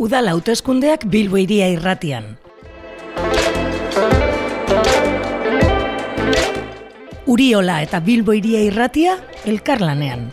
[0.00, 2.30] Udal hauteskundeak Bilbo iria irratian.
[7.28, 10.30] Uriola eta Bilbo iria irratia elkarlanean.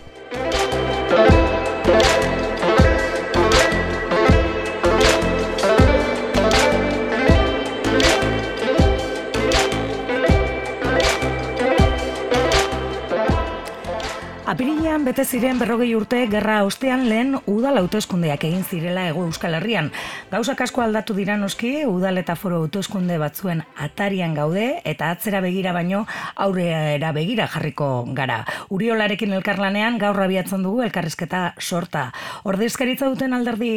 [14.57, 19.91] Apirilean bete ziren berrogei urte gerra ostean lehen udal hauteskundeak egin zirela ego Euskal Herrian.
[20.31, 25.75] Gauzak asko aldatu dira noski, udal eta foro hauteskunde batzuen atarian gaude eta atzera begira
[25.77, 28.39] baino aurrera begira jarriko gara.
[28.73, 32.07] Uriolarekin elkarlanean gaur abiatzen dugu elkarrizketa sorta.
[32.49, 33.69] Ordezkaritza duten alderdi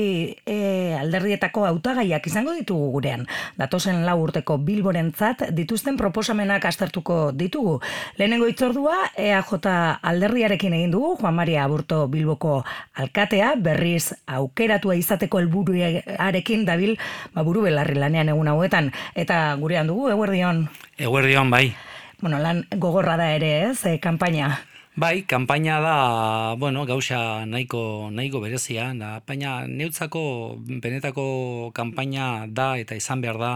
[0.47, 3.27] e, alderdietako hautagaiak izango ditugu gurean.
[3.61, 7.83] Datozen lau urteko bilborentzat dituzten proposamenak aztertuko ditugu.
[8.17, 9.55] Lehenengo itzordua EAJ
[10.01, 12.62] alderdiarek Gurekin egin dugu, Juan Maria Aburto Bilboko
[12.95, 16.97] alkatea, berriz aukeratua izateko helburuarekin dabil,
[17.34, 18.92] ba, buru belarri lanean egun hauetan.
[19.17, 20.69] Eta gurean dugu, eguerdion?
[20.97, 21.75] Eguerdion, bai.
[22.20, 24.61] Bueno, lan gogorra da ere, ez, e, kanpaina?
[24.95, 32.98] Bai, kanpaina da, bueno, gauza nahiko, nahiko berezia, da, baina neutzako benetako kanpaina da eta
[32.98, 33.52] izan behar da,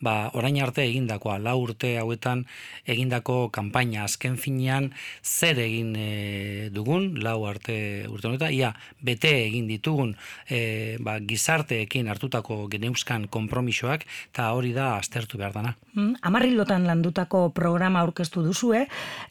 [0.00, 2.44] ba, orain arte egindakoa, lau urte hauetan
[2.88, 4.90] egindako kanpaina azken finean
[5.22, 10.14] zer egin e, dugun, lau arte urte honetan, ia, bete egin ditugun
[10.46, 15.74] e, ba, gizarteekin hartutako geneuskan konpromisoak, eta hori da aztertu behar dana.
[15.94, 18.84] Mm, amarri lotan landutako programa aurkeztu duzue,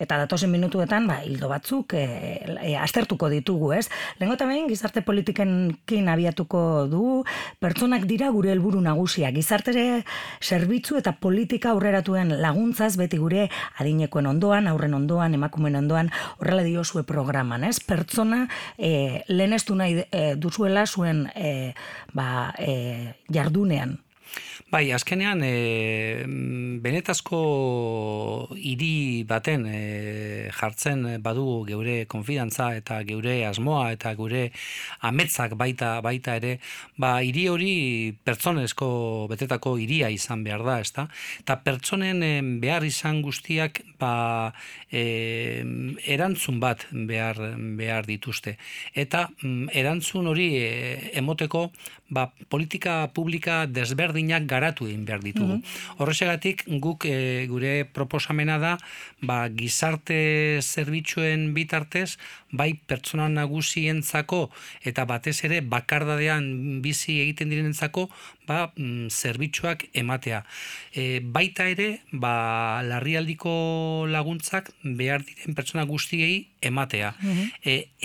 [0.03, 2.05] eta datozen minutuetan, ba, hildo batzuk e,
[2.61, 3.87] e, aztertuko ditugu, ez?
[4.19, 7.23] Lengo behin, gizarte politikenkin abiatuko du,
[7.63, 10.03] pertsonak dira gure helburu nagusia, gizartere
[10.57, 13.47] zerbitzu eta politika aurreratuen laguntzaz beti gure
[13.81, 17.77] adinekoen ondoan, aurren ondoan, emakumen ondoan, horrela dio zue programan, ez?
[17.83, 18.45] Pertsona
[18.77, 21.53] e, lehenestu nahi e, duzuela zuen e,
[22.17, 23.97] ba, e, jardunean.
[24.67, 26.25] Bai, azkenean, e,
[26.83, 27.37] benetazko
[28.59, 34.41] hiri baten e, jartzen badu geure konfidantza eta geure asmoa eta gure
[35.07, 36.57] ametzak baita baita ere,
[36.99, 37.71] ba, hiri hori
[38.27, 38.89] pertsonezko
[39.31, 41.07] betetako hiria izan behar da, ezta?
[41.45, 44.51] Eta pertsonen behar izan guztiak ba,
[44.91, 45.63] e,
[46.17, 47.39] erantzun bat behar,
[47.79, 48.57] behar dituzte.
[48.91, 50.67] Eta mm, erantzun hori e,
[51.23, 51.69] emoteko
[52.09, 55.59] ba, politika publika desberdinak garatu egin behar ditugu.
[55.59, 58.77] Mm Horrexegatik guk e, gure proposamena da
[59.21, 62.17] ba, gizarte zerbitzuen bitartez
[62.51, 64.47] bai pertsona nagusientzako
[64.87, 68.07] eta batez ere bakardadean bizi egiten direnentzako
[68.47, 70.43] ba, mm, zerbitzuak ematea.
[70.93, 77.13] E, baita ere, ba, larrialdiko laguntzak behar diren pertsona guztiei ematea.
[77.21, 77.45] Mm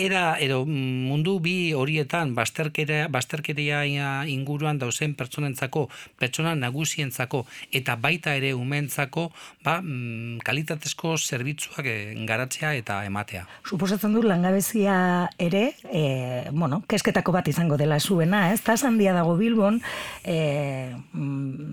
[0.03, 3.83] era, ero, mundu bi horietan, basterkeria, basterkeria
[4.29, 5.85] inguruan dauzen pertsonentzako,
[6.19, 9.29] pertsona nagusientzako, eta baita ere umentzako,
[9.65, 13.45] ba, mm, kalitatezko zerbitzuak eh, garatzea eta ematea.
[13.69, 14.97] Suposatzen du, langabezia
[15.39, 16.03] ere, e,
[16.51, 18.61] bueno, kesketako bat izango dela zuena, ez?
[18.65, 19.81] Taz handia dago Bilbon,
[20.25, 20.32] e,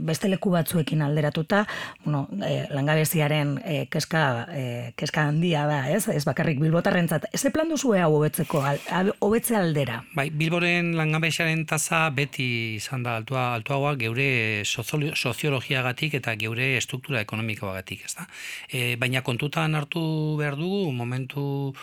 [0.10, 1.66] beste leku batzuekin alderatuta,
[2.04, 4.64] bueno, e, langabeziaren e, keska, e,
[5.00, 6.08] keska handia da, ez?
[6.14, 7.30] Ez bakarrik bilbotarrentzat.
[7.34, 8.64] Ez plan duzu hau hobetzeko,
[9.20, 10.02] hobetze aldera?
[10.16, 18.06] Bai, bilboren langabeziaren taza beti izan da altua, altuagoa geure soziologiagatik eta geure struktura ekonomikoagatik,
[18.06, 18.28] ez da?
[18.70, 20.02] E, baina kontutan hartu
[20.40, 21.74] behar dugu, momentu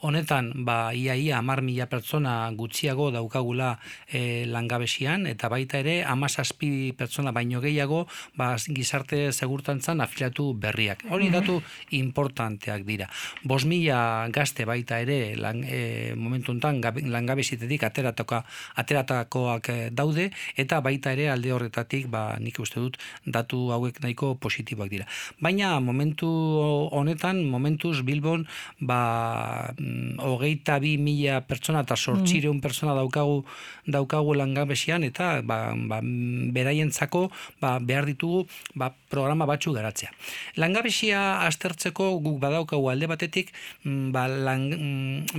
[0.00, 6.92] honetan ba ia ia 10 mila pertsona gutxiago daukagula e, langabesian eta baita ere 17
[6.96, 8.06] pertsona baino gehiago
[8.36, 11.04] ba gizarte segurtantzan afiliatu berriak.
[11.08, 11.62] Hori datu
[11.96, 13.08] importanteak dira.
[13.44, 18.44] 5000 gazte baita ere lang, e, momentu hontan langabesitetik ateratoka
[18.76, 24.36] ateratakoak e, daude eta baita ere alde horretatik ba nik uste dut datu hauek nahiko
[24.36, 25.06] positiboak dira.
[25.40, 26.28] Baina momentu
[26.92, 28.46] honetan momentuz Bilbon
[28.80, 29.72] ba
[30.18, 32.62] hogeita bi mila pertsona eta sortxireun mm.
[32.64, 33.44] pertsona daukagu
[33.86, 37.28] daukagu langabesian eta ba, ba, beraientzako
[37.62, 38.44] ba, behar ditugu
[38.74, 40.10] ba, programa batzu garatzea.
[40.58, 43.52] Langabesia aztertzeko guk badaukagu alde batetik
[43.84, 44.66] mm, ba, lang,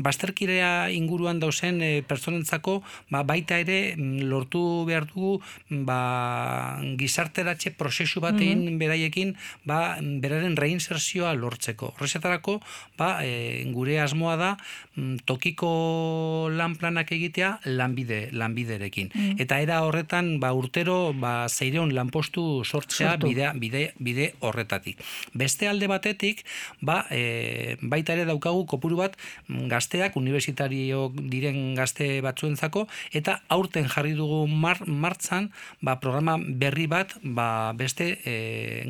[0.04, 2.80] basterkirea inguruan dauzen e, pertsonentzako
[3.12, 5.38] ba, baita ere lortu behar dugu
[5.70, 9.32] ba, gizarteratxe prozesu batein mm beraiekin
[9.66, 11.92] ba, beraren reinsertzioa lortzeko.
[11.98, 12.60] Horrezetarako
[13.00, 14.56] ba, e, gure asmoa da
[14.96, 19.12] mm, tokiko lan planak egitea lanbide lanbiderekin.
[19.14, 19.42] Mm.
[19.44, 25.02] Eta era horretan ba urtero ba zeireon lanpostu sortzea bide, bide, bide horretatik.
[25.34, 26.44] Beste alde batetik
[26.82, 29.18] ba e, baita ere daukagu kopuru bat
[29.48, 32.88] mm, gazteak universitario diren gazte batzuentzako
[33.18, 35.52] eta aurten jarri dugu mar, martzan
[35.82, 38.36] ba, programa berri bat ba, beste e,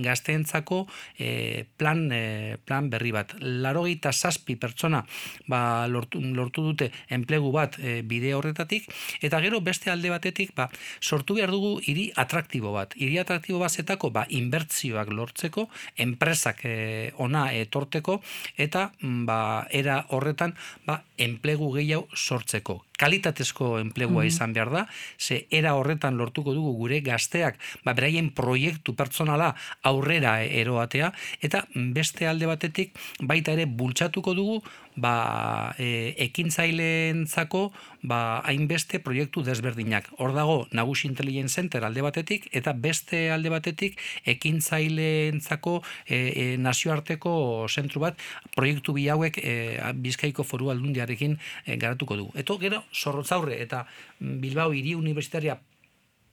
[0.03, 0.85] gazteentzako
[1.17, 3.35] e, plan, e, plan berri bat.
[3.39, 5.03] Larogeita zazpi pertsona
[5.47, 8.89] ba, lortu, lortu dute enplegu bat e, bide horretatik,
[9.21, 10.69] eta gero beste alde batetik ba,
[11.01, 12.95] sortu behar dugu hiri atraktibo bat.
[12.97, 15.67] Hiri atraktibo bat zetako ba, inbertzioak lortzeko,
[16.07, 16.75] enpresak e,
[17.17, 18.21] ona etorteko,
[18.57, 19.39] eta ba,
[19.69, 24.81] era horretan ba, enplegu gehiago sortzeko kalitatezko enplegua mm izan behar da,
[25.17, 29.53] ze era horretan lortuko dugu gure gazteak, ba, beraien proiektu pertsonala
[29.87, 31.11] aurrera eroatea,
[31.41, 31.63] eta
[31.95, 34.59] beste alde batetik baita ere bultzatuko dugu
[34.97, 37.69] ba, e, ekintzaileentzako
[38.01, 40.09] ba, hainbeste proiektu desberdinak.
[40.17, 47.31] Hor dago, Nagusi Intelligence Center alde batetik, eta beste alde batetik ekintzaileentzako e, e, nazioarteko
[47.69, 48.19] zentru bat,
[48.55, 49.55] proiektu bi hauek e,
[49.97, 52.35] Bizkaiko foru aldundiarekin e, garatuko dugu.
[52.37, 53.85] Eto gero, zorrotzaurre eta
[54.19, 55.57] Bilbao hiri universitaria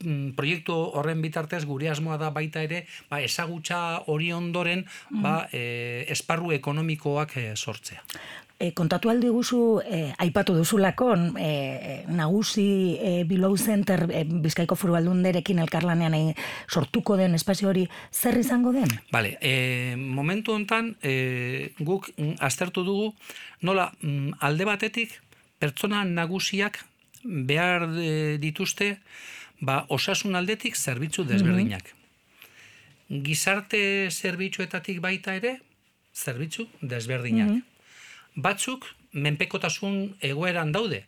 [0.05, 3.81] mm, proiektu horren bitartez gure asmoa da baita ere ba, ezagutza
[4.13, 5.49] hori ondoren ba, mm.
[5.53, 8.03] e, esparru ekonomikoak e, sortzea
[8.65, 14.97] e, kontatu aldi guzu, e, aipatu duzulakon, e, nagusi e, Bilbao Center e, Bizkaiko Furu
[14.97, 16.23] Aldunderekin elkarlanean e,
[16.69, 18.89] sortuko den espazio hori zer izango den?
[19.13, 23.13] Bale, e, momentu hontan e, guk mm, aztertu dugu,
[23.63, 25.19] nola mm, alde batetik
[25.61, 26.81] pertsona nagusiak
[27.25, 27.87] behar
[28.41, 28.99] dituzte
[29.61, 31.93] ba, osasun aldetik zerbitzu desberdinak.
[31.93, 32.01] Mm
[33.05, 35.59] Gizarte zerbitzuetatik baita ere,
[36.17, 37.51] zerbitzu desberdinak.
[37.53, 37.74] Mm
[38.35, 41.05] batzuk menpekotasun egoeran daude,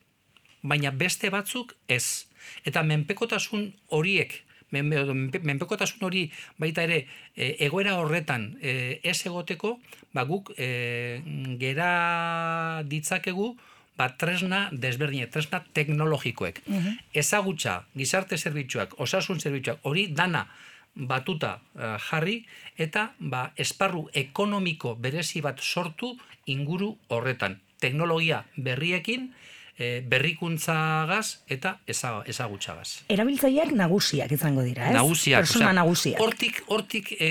[0.63, 2.27] baina beste batzuk ez.
[2.65, 6.27] Eta menpekotasun horiek, menpekotasun hori
[6.59, 9.77] baita ere e, egoera horretan e, ez egoteko,
[10.15, 11.23] ba guk e,
[11.61, 13.55] gera ditzakegu
[13.97, 16.63] ba, tresna desberdine, tresna teknologikoek.
[16.69, 20.47] Uh Ezagutza, gizarte zerbitzuak, osasun zerbitzuak, hori dana
[20.97, 21.61] batuta
[22.09, 22.39] jarri
[22.81, 26.17] eta ba, esparru ekonomiko berezi bat sortu
[26.47, 27.61] inguru horretan.
[27.81, 29.29] Teknologia berriekin,
[29.79, 33.07] e, berrikuntzagaz eta ezagutzagaz.
[33.13, 34.97] Erabiltzaileak nagusiak izango dira, ez?
[34.97, 35.47] Nagusiak.
[35.47, 36.21] Persona nagusiak.
[36.23, 37.31] Hortik, hortik e,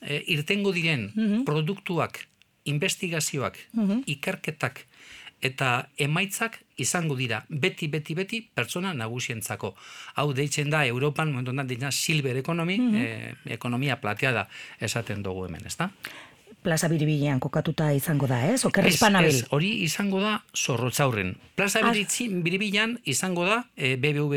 [0.00, 1.44] e, irtengo diren mhm.
[1.48, 2.24] produktuak,
[2.70, 4.04] investigazioak, mhm.
[4.18, 4.84] ikerketak,
[5.40, 9.74] eta emaitzak izango dira beti beti beti pertsona nagusientzako.
[10.16, 14.48] Hau deitzen da Europan momentu da silver economy, mm ekonomia plateada
[14.80, 15.90] esaten dugu hemen, ezta?
[16.62, 18.64] Plaza Biribilean kokatuta izango da, ez?
[18.68, 18.98] Oker ez,
[19.48, 21.32] hori izango da zorrotzaurren.
[21.56, 21.92] Plaza ah.
[22.44, 24.36] Biribilean izango da, e, BBV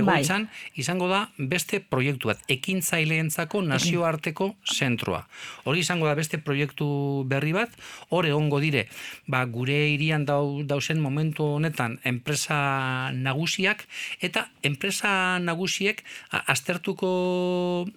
[0.00, 0.72] egoitzan, bai.
[0.80, 5.26] izango da beste proiektu bat, ekintzaileentzako nazioarteko zentroa.
[5.68, 6.88] Hori izango da beste proiektu
[7.28, 7.76] berri bat,
[8.08, 8.86] hor egongo dire,
[9.28, 13.84] ba, gure irian dau, dausen momentu honetan enpresa nagusiak,
[14.24, 15.12] eta enpresa
[15.44, 16.00] nagusiek
[16.32, 17.12] aztertuko,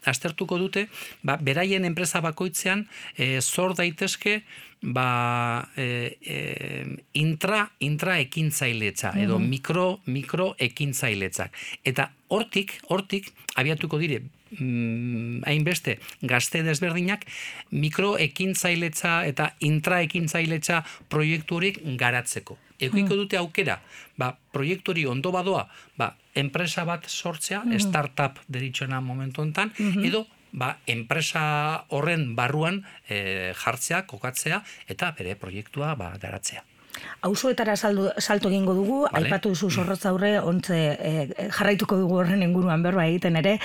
[0.03, 0.87] aztertuko dute,
[1.23, 4.41] ba, beraien enpresa bakoitzean, e, zor daitezke
[4.81, 6.37] ba, e, e,
[7.21, 11.53] intra, intra ekintzailetza, edo mm mikro, mikro ekintzailetzak.
[11.85, 13.29] Eta hortik, hortik,
[13.61, 14.23] abiatuko dire,
[14.57, 17.27] mm, hainbeste gazte desberdinak
[17.69, 21.61] mikro ekintzailetza eta intra ekintzailetza proiektu
[22.01, 22.57] garatzeko.
[22.81, 23.77] Eukiko dute aukera,
[24.17, 29.69] ba, proiektu hori ondo badoa, ba, enpresa bat sortzea, mm startup deritxona momentu enten,
[30.01, 36.63] edo ba, enpresa horren barruan e, jartzea, kokatzea eta bere proiektua ba, daratzea.
[37.21, 39.27] Auzoetara salto egingo dugu, vale.
[39.27, 41.11] aipatu duzu zorrotza aurre, ontze e,
[41.53, 43.59] jarraituko dugu horren inguruan berba egiten ere.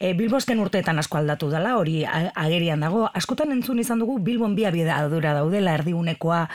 [0.00, 3.04] E, Bilbozken urteetan asko aldatu dela, hori agerian dago.
[3.12, 6.46] Askotan entzun izan dugu Bilbon bia bida adura daudela erdigunekoa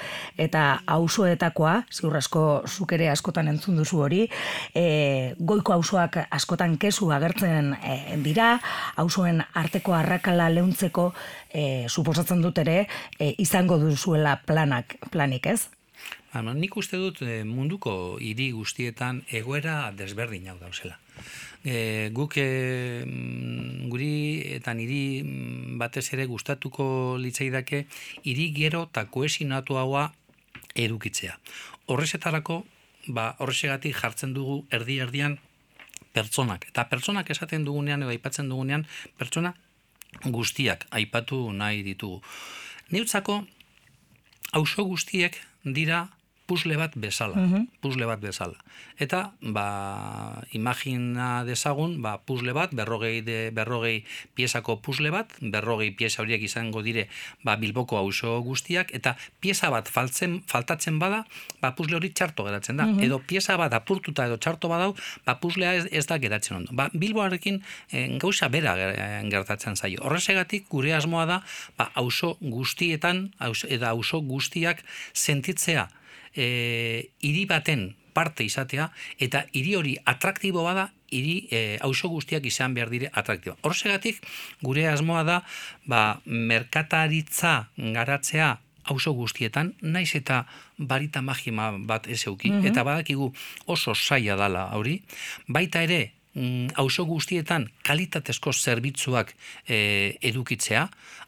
[0.48, 4.26] eta auzoetakoa, ziur asko zukere askotan entzun duzu hori.
[4.74, 8.56] E, goiko auzoak askotan kesu agertzen e, dira,
[8.98, 11.12] auzoen arteko arrakala leuntzeko
[11.54, 12.88] e, suposatzen dut ere
[13.20, 15.62] e, izango duzuela planak, planik ez?
[16.36, 20.98] Ama, nik uste dut e, munduko hiri guztietan egoera desberdin hau dauzela.
[21.64, 22.48] E, guk e,
[23.88, 24.12] guri
[24.58, 27.86] eta niri mm, batez ere gustatuko litzaidake
[28.24, 30.10] hiri gero eta koesinatu haua
[30.76, 31.38] edukitzea.
[31.88, 32.60] Horrezetarako,
[33.08, 35.40] ba, horrezegatik jartzen dugu erdi-erdian
[36.12, 36.68] pertsonak.
[36.74, 38.84] Eta pertsonak esaten dugunean edo aipatzen dugunean,
[39.18, 39.54] pertsona
[40.26, 42.20] guztiak aipatu nahi ditugu.
[42.92, 43.42] Neutzako,
[44.60, 46.08] auso guztiek dira
[46.48, 48.58] puzle bat bezala, mm puzle bat bezala.
[49.00, 54.02] Eta, ba, imagina dezagun, ba, puzle bat, berrogei, de, berrogei
[54.36, 57.06] piezako puzle bat, berrogei pieza horiek izango dire,
[57.46, 59.14] ba, bilboko auzo guztiak, eta
[59.44, 61.24] pieza bat faltzen, faltatzen bada,
[61.62, 62.88] ba, puzle hori txarto geratzen da.
[63.04, 64.96] Edo pieza bat apurtuta edo txarto badau,
[65.28, 66.76] ba, puzlea ez, ez da geratzen ondo.
[66.78, 67.62] Ba, bilboarekin
[67.92, 68.74] e, gauza bera
[69.30, 70.02] gertatzen zaio.
[70.08, 71.42] Horrezegatik, gure asmoa da,
[71.78, 75.88] ba, auzo guztietan, auzo, eta auzo guztiak sentitzea,
[76.36, 78.90] e, hiri baten parte izatea
[79.22, 83.58] eta hiri hori atraktibo bada hiri e, auzo guztiak izan behar dire atraktibo.
[83.62, 84.24] Horsegatik
[84.62, 85.42] gure asmoa da
[85.86, 88.58] ba, merkataritza garatzea
[88.88, 90.46] auzo guztietan, naiz eta
[90.78, 92.70] barita magima bat ez euki, mhm.
[92.72, 93.34] eta badakigu
[93.68, 95.02] oso zaila dala hori,
[95.48, 96.17] baita ere Mm,
[96.78, 99.34] auzo guztietan kalitatezko zerbitzuak
[99.68, 100.84] e, edukitzea,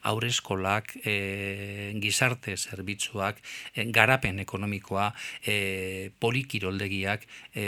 [0.09, 3.39] aurreskolak, e, gizarte zerbitzuak,
[3.73, 5.09] e, garapen ekonomikoa,
[5.45, 7.25] e, polikiroldegiak,
[7.55, 7.65] e,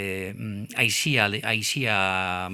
[0.78, 1.98] aizia, aizia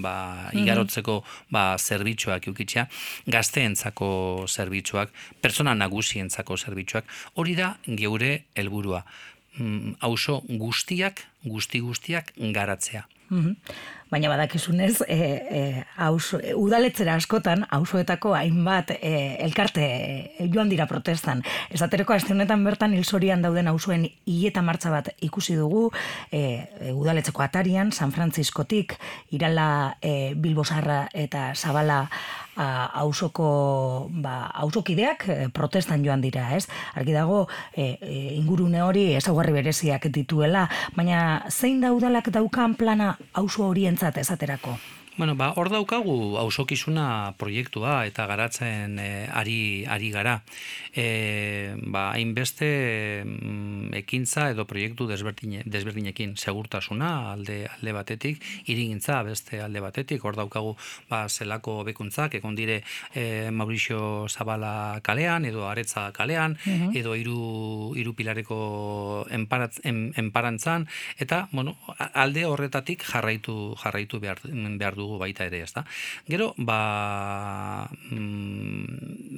[0.02, 0.16] ba,
[0.52, 0.64] mhm.
[0.64, 1.20] igarotzeko
[1.52, 2.88] ba, zerbitzuak edukitzea,
[3.28, 4.10] gazteentzako
[4.48, 9.04] zerbitzuak, persona nagusientzako zerbitzuak, hori da geure helburua.
[9.58, 13.08] Mm, auzo guztiak, guzti guztiak garatzea.
[13.30, 13.56] Mm
[14.10, 15.16] Baina badakizunez, e,
[15.52, 21.44] e, e, udaletzera askotan, auzoetako hainbat e, elkarte e, joan dira protestan.
[21.70, 25.92] Ez atereko honetan bertan hilsorian dauden auzoen hileta martza bat ikusi dugu,
[26.32, 28.96] e, udaletzeko atarian, San Franciscotik,
[29.30, 32.08] irala e, Bilbosarra eta Zabala
[32.58, 36.66] auzoko ba auzokideak protestan joan dira, ez?
[36.96, 37.46] Argi dago
[37.76, 37.98] e,
[38.38, 44.78] ingurune hori ezaugarri bereziak dituela, baina zein da udalak daukan plana auzo horien entzat esaterako.
[45.18, 50.36] Bueno, ba, hor daukagu auzokizuna proiektua eta garatzen e, ari, ari gara.
[50.94, 52.68] E, ba, hainbeste
[53.26, 60.38] mm, ekintza edo proiektu desberdine, desberdinekin segurtasuna alde, alde batetik, irigintza beste alde batetik, hor
[60.38, 60.76] daukagu
[61.10, 62.84] ba, zelako bekuntzak, ekon dire
[63.16, 66.94] e, Mauricio Zabala kalean, edo Aretza kalean, mhm.
[66.94, 70.86] edo iru, iru pilareko enparatz, enparantzan,
[71.18, 71.74] eta bueno,
[72.14, 75.86] alde horretatik jarraitu, jarraitu behar, behar du dugu baita ere, ezta.
[76.28, 79.32] Gero, ba, mm,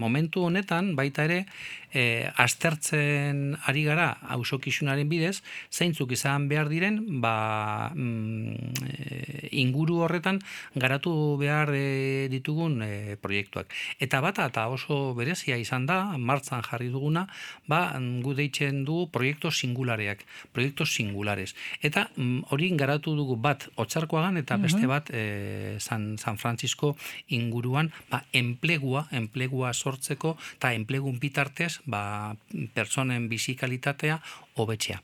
[0.00, 1.44] momentu honetan baita ere,
[1.92, 5.40] e, aztertzen ari gara ausokizunaren bidez,
[5.72, 8.54] zeintzuk izan behar diren, ba, mm,
[8.84, 10.40] e, inguru horretan
[10.74, 13.72] garatu behar e, ditugun e, proiektuak.
[14.00, 17.26] Eta bata eta oso berezia izan da, martzan jarri duguna,
[17.66, 21.54] ba, gu deitzen du proiektu singulareak, proiektu singulares.
[21.82, 26.96] Eta mm, hori garatu dugu bat otzarkoagan eta beste bat e, San, San Francisco
[27.28, 32.36] inguruan, ba, enplegua, enplegua sortzeko eta enplegun bitartez ba,
[32.74, 34.20] personen bizikalitatea
[34.54, 35.02] hobetzea.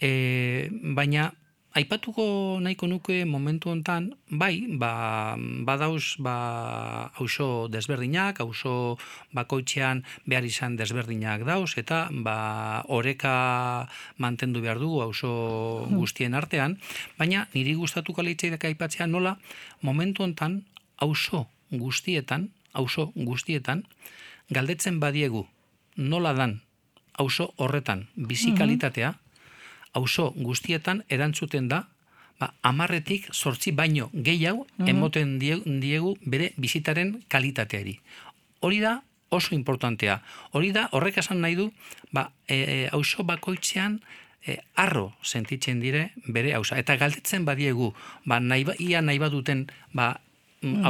[0.00, 1.32] E, baina
[1.74, 8.98] aipatuko nahiko nuke momentu hontan bai ba badaus ba auzo desberdinak auzo
[9.32, 13.88] bakoitzean behar izan desberdinak dauz eta ba oreka
[14.18, 15.32] mantendu behar dugu auzo
[15.88, 15.96] hmm.
[15.96, 16.76] guztien artean
[17.18, 19.38] baina niri gustatuko litzaidak aipatzea nola
[19.80, 20.64] momentu hontan
[20.98, 23.84] auzo guztietan auzo guztietan
[24.50, 25.46] galdetzen badiegu
[25.96, 26.60] nola dan
[27.18, 29.14] auzo horretan bizikalitatea,
[29.92, 31.86] auzo guztietan erantzuten da,
[32.40, 37.98] ba, amarretik sortzi baino gehiago emoten diegu bere bizitaren kalitateari.
[38.60, 39.00] Hori da
[39.32, 40.20] oso importantea.
[40.52, 41.70] Hori da horrek esan nahi du,
[42.12, 44.00] ba, e, e, auzo bakoitzean
[44.44, 46.76] e, arro sentitzen dire bere auza.
[46.78, 47.92] Eta galdetzen badiegu,
[48.28, 50.14] ba, nahi, ba, ia nahi baduten, ba,
[50.62, 50.86] mm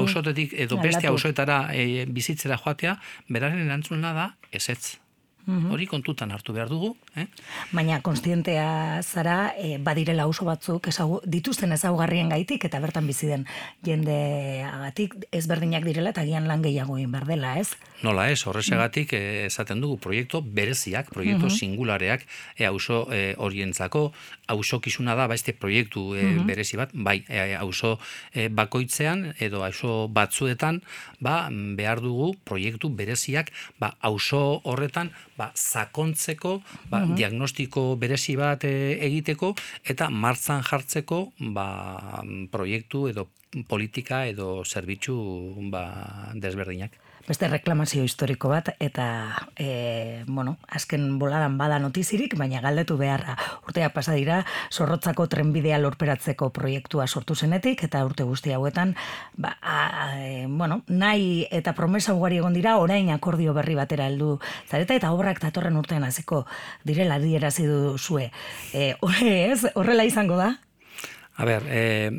[0.52, 4.98] edo beste auzoetara e, bizitzera joatea, beraren erantzuna da, ezetz.
[5.46, 5.72] Mhm.
[5.74, 6.92] Hori kontutan hartu behar dugu.
[7.18, 7.26] Eh?
[7.74, 13.46] Baina konstientea zara, e, badirela oso batzuk ezagu, dituzten ezaugarrien gaitik eta bertan bizi den
[13.82, 17.74] jende agatik ezberdinak direla eta gian lan gehiago egin behar dela, ez?
[18.02, 21.56] Nola ez, horrezegatik eh, esaten dugu proiektu bereziak, proiektu mhm.
[21.56, 24.12] singulareak e, auzo e, horientzako,
[24.52, 27.96] auzo kizuna da, baizte proiektu e, berezi bat, bai, e, auzo
[28.30, 30.82] e, bakoitzean edo auzo batzuetan,
[31.20, 33.50] ba, behar dugu proiektu bereziak,
[33.82, 35.10] ba, auzo horretan,
[35.42, 36.56] ba, sakontzeko,
[36.86, 37.14] ba, mhm.
[37.18, 38.74] diagnostiko berezi bat e,
[39.10, 39.54] egiteko
[39.94, 41.24] eta martzan jartzeko
[41.56, 41.68] ba,
[42.54, 43.26] proiektu edo
[43.68, 45.16] politika edo zerbitzu
[45.72, 45.84] ba,
[46.34, 47.01] desberdinak.
[47.26, 53.36] Beste reklamazio historiko bat, eta, e, bueno, azken boladan bada notizirik, baina galdetu beharra
[53.66, 58.96] urtea pasa dira, zorrotzako trenbidea lorperatzeko proiektua sortu zenetik, eta urte guzti hauetan,
[59.36, 64.38] ba, a, e, bueno, nahi eta promesa ugari egon dira, orain akordio berri batera heldu
[64.68, 66.44] zareta, eta obrak datorren urtean hasiko
[66.84, 68.30] direla dierazi du zue.
[68.72, 70.56] E, horrela izango da?
[71.42, 72.10] A ber, e,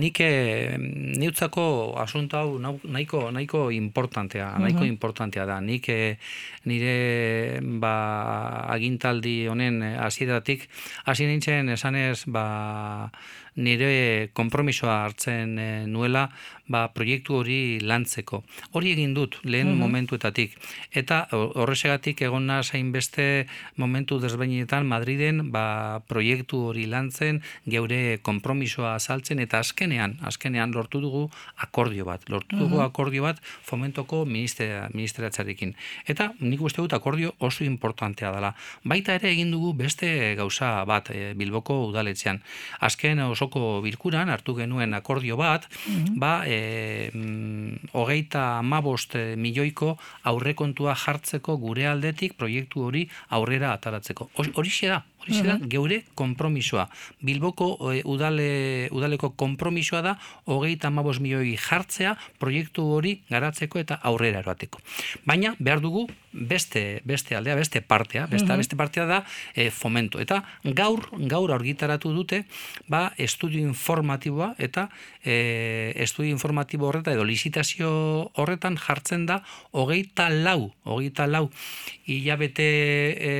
[0.00, 0.78] nik e,
[1.20, 5.58] niutzako asunto hau nahiko, nahiko importantea, nahiko importantea da.
[5.60, 6.16] Nik e,
[6.64, 7.92] nire ba,
[8.72, 10.64] agintaldi honen hasieratik
[11.04, 12.46] hasi nintzen esanez ba,
[13.56, 15.56] nire konpromisoa hartzen
[15.92, 16.28] nuela
[16.72, 18.42] ba, proiektu hori lantzeko.
[18.72, 19.84] Hori egin dut lehen mm -hmm.
[19.84, 20.56] momentuetatik.
[20.92, 29.38] Eta horresegatik egon zain beste momentu desbainetan Madriden ba, proiektu hori lantzen, geure konpromisoa azaltzen,
[29.38, 32.28] eta azkenean, azkenean lortu dugu akordio bat.
[32.28, 32.84] Lortu dugu mhm.
[32.84, 35.74] akordio bat fomentoko ministeratzarekin.
[36.06, 38.54] Eta nik uste dut akordio oso importantea dela.
[38.84, 42.40] Baita ere egin dugu beste gauza bat e, Bilboko udaletzean.
[42.80, 47.10] Azken osoko bilkuran hartu genuen akordio bat, mm ba, e,
[47.98, 49.96] hogeita amabost milioiko
[50.30, 54.28] aurrekontua jartzeko gure aldetik proiektu hori aurrera ataratzeko.
[54.36, 56.88] Hori da, hori da, geure kompromisoa.
[57.22, 60.16] Bilboko e, udale, udaleko kompromisoa da
[60.50, 64.82] hogeita amabos milioi jartzea proiektu hori garatzeko eta aurrera eroateko.
[65.28, 69.22] Baina behar dugu beste, beste aldea, beste partea, beste, beste partea da
[69.54, 70.20] e, fomento.
[70.20, 72.42] Eta gaur, gaur argitaratu dute,
[72.88, 74.88] ba, estudio informatiboa eta
[75.22, 77.92] e, estudio informatibo horreta edo lizitazio
[78.34, 81.48] horretan jartzen da hogeita lau, hogeita lau
[82.06, 82.68] hilabete
[83.12, 83.32] e,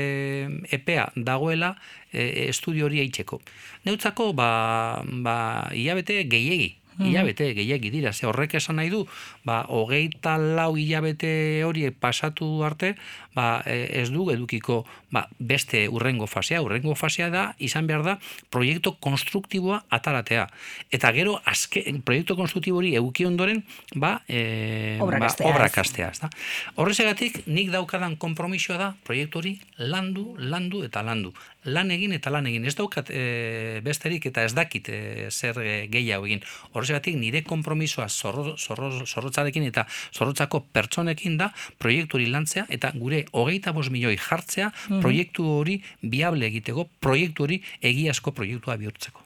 [0.70, 1.71] epea dagoela
[2.12, 3.40] e, estudio hori eitzeko.
[3.86, 5.36] Neutzako, ba, ba,
[5.74, 9.02] hilabete gehiegi, hilabete gehiagi dira, ze horrek esan nahi du,
[9.44, 12.94] ba, hogeita lau hilabete hori pasatu arte,
[13.34, 18.16] ba, e, ez du edukiko ba, beste urrengo fasea, urrengo fasea da, izan behar da,
[18.50, 20.46] proiektu konstruktiboa ataratea.
[20.92, 23.64] Eta gero, azke, proiektu konstruktibo hori euki ondoren,
[23.94, 26.12] ba, e, obra kastea.
[26.20, 26.30] Da?
[26.76, 31.32] Horrezegatik, nik daukadan kompromisoa da, proiektu hori landu, landu eta landu
[31.64, 32.64] lan egin eta lan egin.
[32.66, 36.42] Ez daukat e, besterik eta ez dakit e, zer e, gehiago egin.
[36.72, 43.24] Horregatik nire konpromisoa zorro, zorro, zorrotzarekin eta zorrotzako pertsonekin da proiektu hori lantzea eta gure
[43.32, 45.00] hogeita bos milioi jartzea mhm.
[45.00, 49.22] proiektu hori biable egiteko, proiektu hori egiazko proiektua bihurtzeko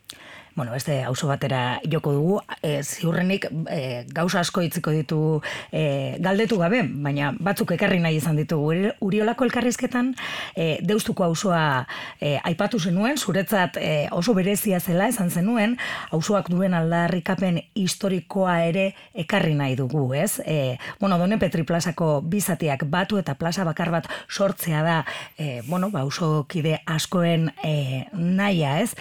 [0.57, 5.19] bueno, beste auzo batera joko dugu, e, ziurrenik e, gauza asko itziko ditu
[5.71, 8.73] e, galdetu gabe, baina batzuk ekarri nahi izan ditugu.
[9.05, 10.15] Uriolako elkarrizketan
[10.57, 11.85] e, deustuko auzoa
[12.21, 15.77] e, aipatu zenuen, zuretzat e, oso berezia zela esan zenuen,
[16.17, 20.41] auzoak duen aldarrikapen historikoa ere ekarri nahi dugu, ez?
[20.47, 24.99] E, bueno, Done Petri plazako bizatiak batu eta plaza bakar bat sortzea da,
[25.37, 26.07] e, bueno, ba,
[26.49, 28.95] kide askoen e, naia, ez?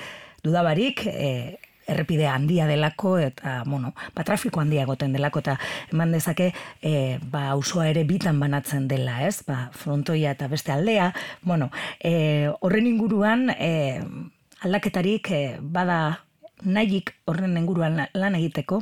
[0.46, 5.58] Dudabarik e, errepide handia delako eta bueno, ba, trafiko handia egoten delako eta
[5.94, 9.44] eman dezake e, ba, usua ere bitan banatzen dela, ez?
[9.46, 14.02] Ba, frontoia eta beste aldea, bueno, e, horren inguruan e,
[14.66, 16.26] aldaketarik e, bada
[16.64, 18.82] nahik horren inguruan lan egiteko?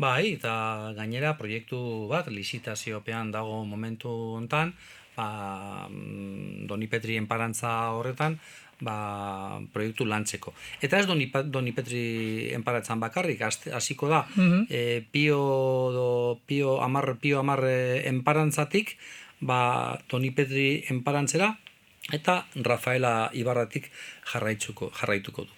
[0.00, 4.72] Bai, eta gainera proiektu bat, lizitaziopean dago momentu hontan,
[5.12, 5.26] ba,
[5.90, 8.38] mm, Doni Petri enparantza horretan,
[8.80, 10.54] ba, proiektu lantzeko.
[10.80, 12.02] Eta ez doni, doni petri
[12.56, 14.66] enparatzen bakarrik, hasiko da, mm
[15.10, 15.40] pio,
[15.94, 16.08] do,
[16.46, 18.96] pio, amar, pio amar enparantzatik,
[19.40, 21.52] ba, doni petri enparantzera,
[22.12, 23.90] eta Rafaela Ibarratik
[24.32, 25.56] jarraituko, jarraituko du.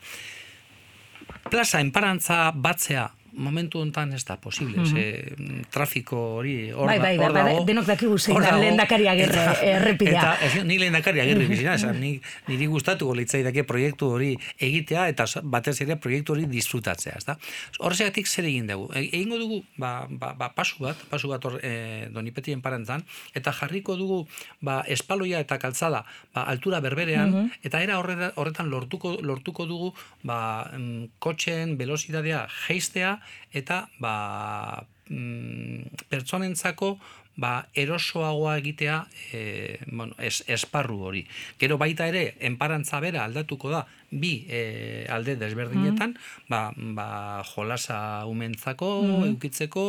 [1.51, 5.65] Plaza enparantza batzea momentu hontan ez da posible, mm -hmm.
[5.71, 10.21] trafiko hori hor bai, bai, bai, bai, denok dakigu zein da lehendakari agirre errepidea.
[10.21, 15.25] Eta ez, ni lehendakari agirre bizina, esan, ni, niri gustatuko litzaidake proiektu hori egitea eta
[15.43, 17.39] batez ere proiektu hori disfrutatzea, ezta?
[17.79, 18.91] Horregatik zer egin dugu?
[18.95, 23.53] E, egingo dugu ba, ba, ba, pasu bat, pasu bat hor e, donipetien parantzan, eta
[23.53, 24.27] jarriko dugu
[24.61, 27.51] ba, espaloia eta kaltzada ba, altura berberean, mhm.
[27.63, 33.22] eta era horretan lortuko, lortuko dugu ba, mm, kotxen velozidadea geistea
[33.53, 36.97] eta ba, mm, pertsonentzako
[37.37, 41.23] ba, erosoagoa egitea e, bueno, es, esparru hori.
[41.61, 46.51] Gero baita ere, enparantza bera aldatuko da, bi e, alde desberdinetan, mm.
[46.53, 47.09] ba, ba,
[47.55, 49.31] jolasa umentzako, mm.
[49.33, 49.87] eukitzeko,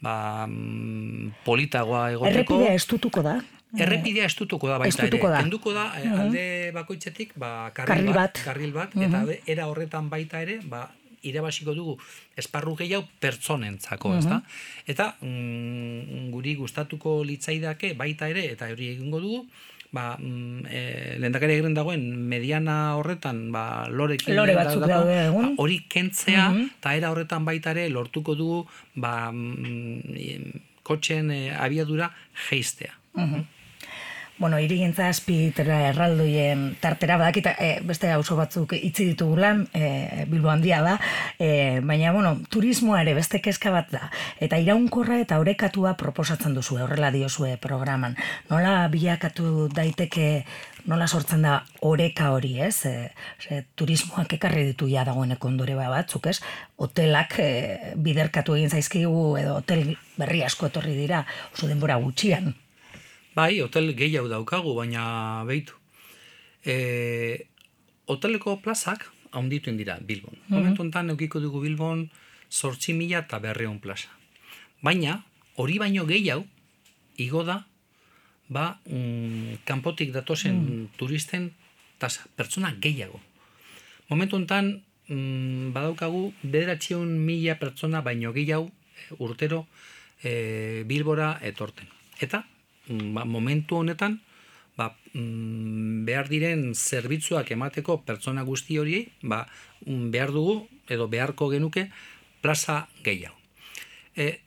[0.00, 2.62] ba, mm, politagoa egoteko.
[2.62, 3.36] Errepidea estutuko da.
[3.76, 5.36] Errepidea estutuko da baita estutuko ere.
[5.36, 5.40] Da.
[5.44, 10.62] Enduko da, mm alde bakoitzetik, ba, karril, bat, karril bat, eta era horretan baita ere,
[10.64, 10.86] ba,
[11.22, 11.96] irabasiko dugu
[12.36, 14.40] esparru gehiago pertsonentzako, mm ezta?
[14.86, 19.46] Eta mm, guri gustatuko litzaidake baita ere eta hori egingo dugu,
[19.92, 20.82] ba, mm, e,
[21.20, 25.50] lehendakari egiten dagoen mediana horretan, ba, lorekin Lore batzuk daude egun.
[25.50, 28.62] ba, hori kentzea eta era horretan baita ere lortuko dugu
[28.94, 32.12] ba, mm, kotxen e, abiadura
[32.48, 32.94] geistea.
[34.38, 40.82] Bueno, irigintza azpitera erraldoien tartera badakita e, beste auzo batzuk itzi ditugula, e, Bilbo handia
[40.84, 40.98] da,
[41.40, 44.10] e, baina bueno, turismoa ere beste kezka bat da.
[44.44, 48.18] Eta iraunkorra eta orekatua proposatzen duzu horrela diozue programan.
[48.50, 50.44] Nola bilakatu daiteke
[50.84, 52.84] nola sortzen da oreka hori, ez?
[52.84, 53.08] E,
[53.40, 56.42] ze, turismoak ekarri ditu ja dagoeneko ondore batzuk, ez?
[56.76, 57.48] Hotelak e,
[57.96, 62.52] biderkatu egin zaizkigu edo hotel berri asko etorri dira oso denbora gutxian.
[63.36, 65.74] Bai, hotel gehiago daukagu, baina behitu.
[66.64, 67.44] E,
[68.08, 69.04] hoteleko plazak
[69.36, 70.38] haundituen dira Bilbon.
[70.48, 72.06] Mm Momentu enten eukiko dugu Bilbon
[72.48, 74.08] sortzi mila eta berreun plaza.
[74.80, 75.18] Baina,
[75.60, 76.46] hori baino gehiago,
[77.20, 77.66] igo da,
[78.48, 81.52] ba, mm, kanpotik datozen turisten
[81.98, 83.20] tasa, pertsona gehiago.
[84.08, 89.66] Momentu enten, mm, badaukagu, bederatzion mila pertsona baino gehiago eh, urtero
[90.24, 91.88] e, Bilbora etorten.
[92.18, 92.55] Eta, mm,
[92.88, 94.20] ba, momentu honetan,
[94.76, 99.46] ba, mm, behar diren zerbitzuak emateko pertsona guzti horiei, ba,
[99.86, 101.90] mm, behar dugu, edo beharko genuke,
[102.40, 103.36] plaza gehiago.
[104.14, 104.40] E,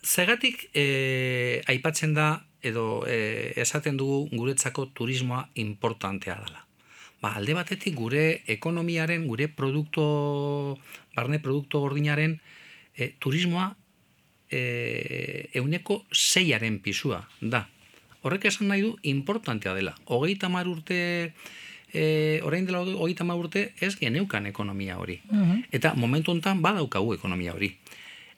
[0.00, 6.64] Zegatik e, aipatzen da edo e, esaten dugu guretzako turismoa importantea dela.
[7.20, 10.78] Ba, alde batetik gure ekonomiaren, gure produkto,
[11.16, 12.38] barne produkto gordinaren
[12.96, 13.74] e, turismoa
[14.50, 17.66] e, euneko zeiaren pisua da.
[18.22, 19.94] Horrek esan nahi du importantea dela.
[20.04, 21.32] Hogeita mar urte,
[21.92, 25.20] e, orain dela hogeita mar urte ez geneukan ekonomia hori.
[25.72, 27.72] Eta momentu honetan badaukagu ekonomia hori.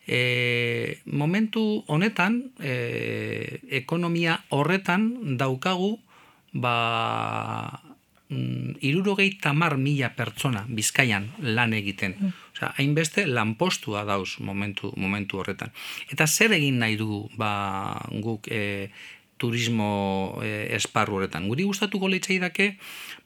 [0.06, 5.98] E, momentu honetan, e, ekonomia horretan daukagu,
[6.52, 7.82] ba,
[8.80, 12.14] irurogei tamar mila pertsona bizkaian lan egiten.
[12.52, 15.72] Osea, hainbeste lanpostua dauz momentu, momentu horretan.
[16.12, 18.90] Eta zer egin nahi dugu ba, guk e,
[19.42, 21.48] turismo e, esparru horretan.
[21.50, 22.76] Guri gustatuko litzaidake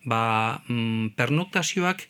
[0.05, 2.07] ba, mm, pernoktazioak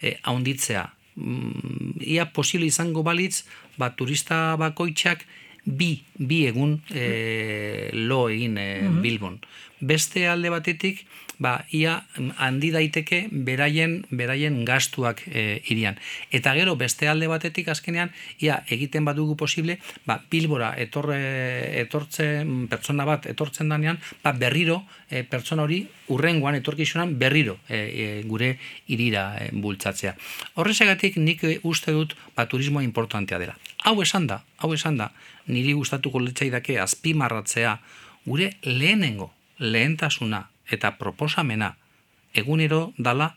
[0.00, 0.86] e, haunditzea.
[1.18, 3.44] Mm, ia posible izango balitz,
[3.78, 5.26] ba, turista bakoitzak
[5.64, 8.68] bi, bi egun e, lo egin e,
[9.02, 9.40] Bilbon.
[9.80, 11.04] Beste alde batetik,
[11.38, 12.02] ba, ia
[12.36, 15.98] handi daiteke beraien beraien gastuak e, irian.
[16.34, 18.10] Eta gero beste alde batetik azkenean,
[18.42, 21.20] ia egiten badugu posible, ba, Bilbora etorre,
[21.80, 28.06] etortzen, pertsona bat etortzen danean, ba, berriro e, pertsona hori urrengoan etorkizunan berriro e, e,
[28.28, 28.56] gure
[28.88, 30.14] irira e, bultzatzea.
[30.58, 33.56] Horrezagatik nik uste dut ba, turismoa importantea dela.
[33.86, 35.12] Hau esan da, hau esan da,
[35.46, 37.78] niri gustatuko litzaidake azpimarratzea
[38.26, 41.76] gure lehenengo, lehentasuna eta proposamena
[42.34, 43.34] egunero dala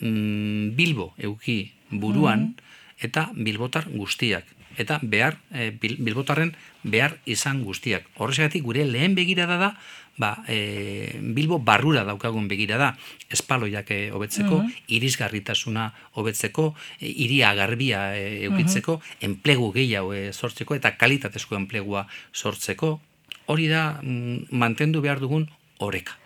[0.00, 2.54] mm, Bilbo euki buruan
[2.98, 4.46] eta Bilbotar guztiak
[4.78, 8.06] eta behar e, Bil- Bilbotarren behar izan guztiak.
[8.16, 9.70] Horrezagatik gure lehen begirada da
[10.16, 12.96] ba, e, Bilbo barrura daukagun begirada
[13.30, 20.96] espaloiak e, hobetzeko, irisgarritasuna hobetzeko, e, iria garbia e, eukitzeko, enplegu gehiago e, sortzeko eta
[20.96, 22.98] kalitatezko enplegua sortzeko.
[23.52, 26.21] Hori da mm, mantendu behar dugun oreka.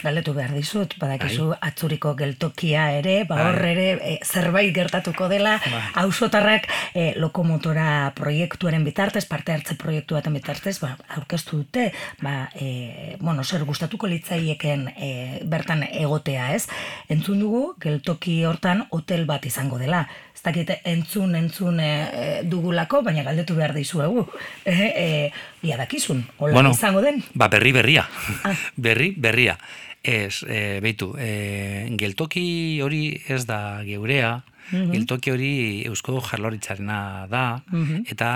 [0.00, 5.58] Galetu behar dizut, badakizu atzuriko geltokia ere, ba hor ere e, zerbait gertatuko dela,
[6.00, 11.90] auzotarrak e, lokomotora proiektuaren bitartez, parte hartze proiektu baten bitartez, ba, aurkeztu dute,
[12.24, 15.10] ba, e, bueno, zer gustatuko litzaieken e,
[15.44, 16.64] bertan egotea, ez?
[17.12, 20.06] Entzun dugu, geltoki hortan hotel bat izango dela.
[20.40, 21.88] Ez dakit entzun, entzun e,
[22.48, 24.22] dugulako, baina galdetu behar dizuegu.
[24.64, 25.08] E, e,
[25.68, 27.20] ia dakizun, hola izango den?
[27.36, 28.06] Ba, berri berria.
[28.88, 29.58] berri berria.
[30.00, 34.38] Ez, e, beitu, e, geltoki hori ez da geurea,
[34.70, 35.52] geltoki hori
[35.88, 37.44] Eusko Jarloritzarena da,
[38.10, 38.30] eta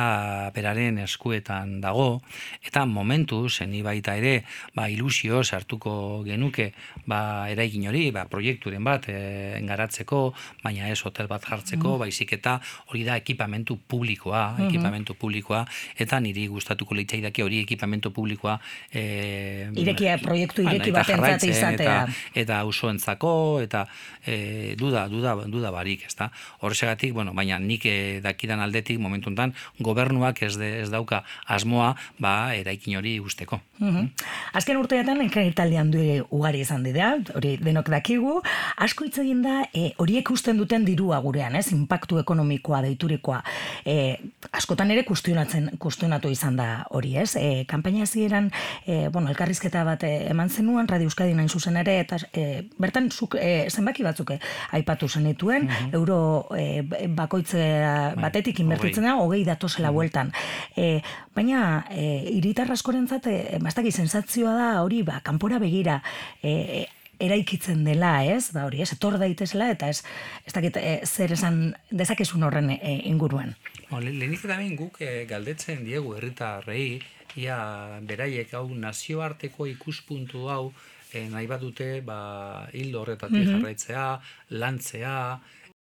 [0.54, 2.20] beraren eskuetan dago,
[2.64, 4.44] eta momentu, zeni baita ere,
[4.74, 6.72] ba, ilusio sartuko genuke,
[7.06, 10.22] ba, eraikin hori, ba, proiekturen bat e, garatzeko,
[10.64, 12.58] baina ez hotel bat jartzeko, baizik eta
[12.90, 15.64] hori da ekipamentu publikoa, ekipamentu publikoa,
[15.98, 18.58] eta niri gustatuko litzaidake hori ekipamentu publikoa
[18.90, 21.96] e, Irekia, proiektu ireki eta batentzat jarraitzen, izatea.
[22.04, 23.84] Eta, eta auzoentzako eta
[24.24, 26.30] e, duda, duda, duda barik, ez ezta?
[26.60, 31.96] Horrexegatik, bueno, baina nik eh, dakidan aldetik momentu hontan gobernuak ez de, ez dauka asmoa,
[32.18, 33.60] ba eraikin hori usteko.
[33.78, 34.08] Mm
[34.54, 35.98] Azken urteetan Italian du
[36.30, 38.40] ugari izan dira, hori denok dakigu,
[38.76, 41.72] asko hitz egin da e, horiek usten duten dirua gurean, ez?
[41.72, 43.42] Inpaktu ekonomikoa deiturikoa.
[43.84, 44.16] E,
[44.52, 47.34] askotan ere kustionatzen kustionatu izan da hori, ez?
[47.36, 48.50] E, kanpaina hasieran
[48.86, 53.10] e, bueno, elkarrizketa bat e, eman zenuen Radio Euskadi nain zuzen ere eta e, bertan
[53.10, 54.38] zuk e, zenbaki batzuk e,
[54.70, 56.13] aipatu zenituen, mm euro
[56.56, 56.82] e,
[57.14, 60.32] bakoitze bai, batetik inbertitzen da, hogei datosela bueltan.
[60.76, 61.00] E,
[61.36, 66.00] baina, e, iritar askorentzat, e, bastaki sensatzioa da hori, ba, kanpora begira,
[66.42, 66.86] e,
[67.22, 68.50] eraikitzen dela, ez?
[68.54, 70.02] Ba hori, ez etor daitezela eta ez
[70.46, 73.54] ez dakit e, zer esan dezakezun horren e, inguruan.
[73.90, 77.00] Ba, lehenik eta behin guk e, galdetzen diegu herritarrei
[77.40, 77.58] ia
[78.06, 80.72] beraiek hau nazioarteko ikuspuntu hau
[81.12, 84.06] e, nahi badute ba hildo horretatik mm jarraitzea,
[84.50, 85.16] lantzea,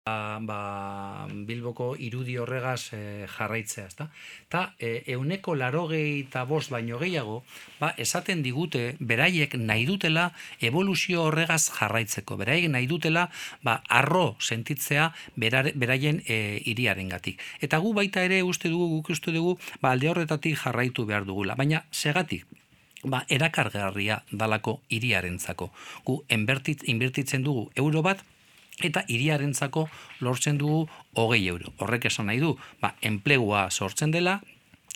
[0.05, 4.09] ba, Bilboko irudi horregaz e, jarraitzea, ezta?
[4.49, 7.43] Ta e, euneko larogei eta bost baino gehiago,
[7.81, 12.39] ba, esaten digute beraiek nahi dutela evoluzio horregaz jarraitzeko.
[12.41, 13.29] Beraiek nahi dutela
[13.63, 17.41] ba, arro sentitzea beraien e, iriaren gatik.
[17.61, 21.55] Eta gu baita ere uste dugu, guk uste dugu, ba, alde horretatik jarraitu behar dugula.
[21.61, 22.47] Baina, segatik,
[23.05, 25.71] ba, erakargarria dalako iriarentzako.
[26.05, 28.25] Gu, inbertitzen dugu euro bat,
[28.85, 29.89] eta iriarentzako
[30.21, 31.73] lortzen dugu hogei euro.
[31.79, 34.41] Horrek esan nahi du, ba, enplegua sortzen dela,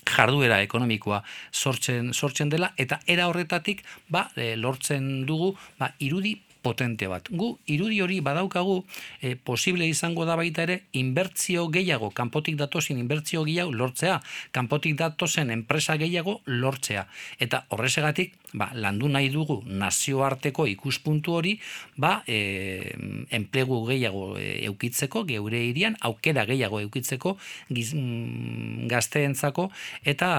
[0.05, 7.07] jarduera ekonomikoa sortzen sortzen dela eta era horretatik ba e, lortzen dugu ba irudi potente
[7.11, 7.29] bat.
[7.31, 8.81] Gu irudi hori badaukagu
[9.21, 14.21] e, posible izango da baita ere inbertzio gehiago, kanpotik datozen inbertzio gehiago lortzea,
[14.57, 17.05] kanpotik datozen enpresa gehiago lortzea.
[17.45, 21.59] Eta horrezegatik, ba, landu nahi dugu nazioarteko ikuspuntu hori,
[22.01, 22.95] ba, e,
[23.37, 27.37] enplegu gehiago e, eukitzeko, geure irian, aukera gehiago eukitzeko
[27.69, 29.69] giz, mm, gazteentzako,
[30.15, 30.33] eta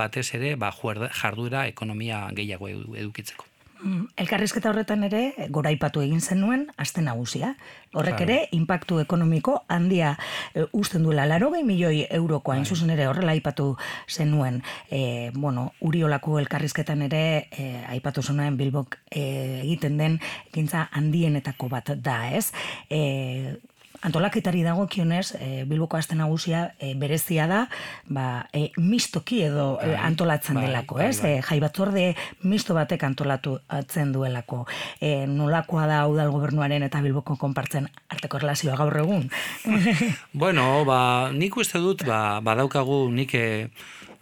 [0.00, 3.57] batez ere ba, jarduera ekonomia gehiago edukitzeko.
[3.78, 7.52] Mm, elkarrizketa horretan ere goraipatu egin zenuen aste nagusia.
[7.94, 10.16] Horrek ere inpaktu ekonomiko handia
[10.52, 13.68] e, usten duela larogei milioi eurokoa hain zuzen ere horrela aipatu
[14.08, 14.62] zenuen.
[14.90, 19.22] E, bueno, uriolako elkarrizketan ere e, aipatu zenuen Bilbok e,
[19.62, 20.18] egiten den
[20.54, 22.50] gintza handienetako bat da, ez?
[22.90, 23.56] E,
[24.02, 27.64] antolaketari dago kionez, e, Bilboko aste nagusia e, berezia da,
[28.06, 31.20] ba, e, mistoki edo e, antolatzen bai, delako, bai, ez?
[31.22, 31.58] Bai, bai.
[31.58, 32.04] E, batzorde
[32.42, 34.64] misto batek antolatu atzen duelako.
[35.00, 39.28] E, nolakoa da udal gobernuaren eta Bilboko konpartzen arteko relazioa gaur egun?
[40.44, 43.48] bueno, ba, nik uste dut, ba, badaukagu nik e,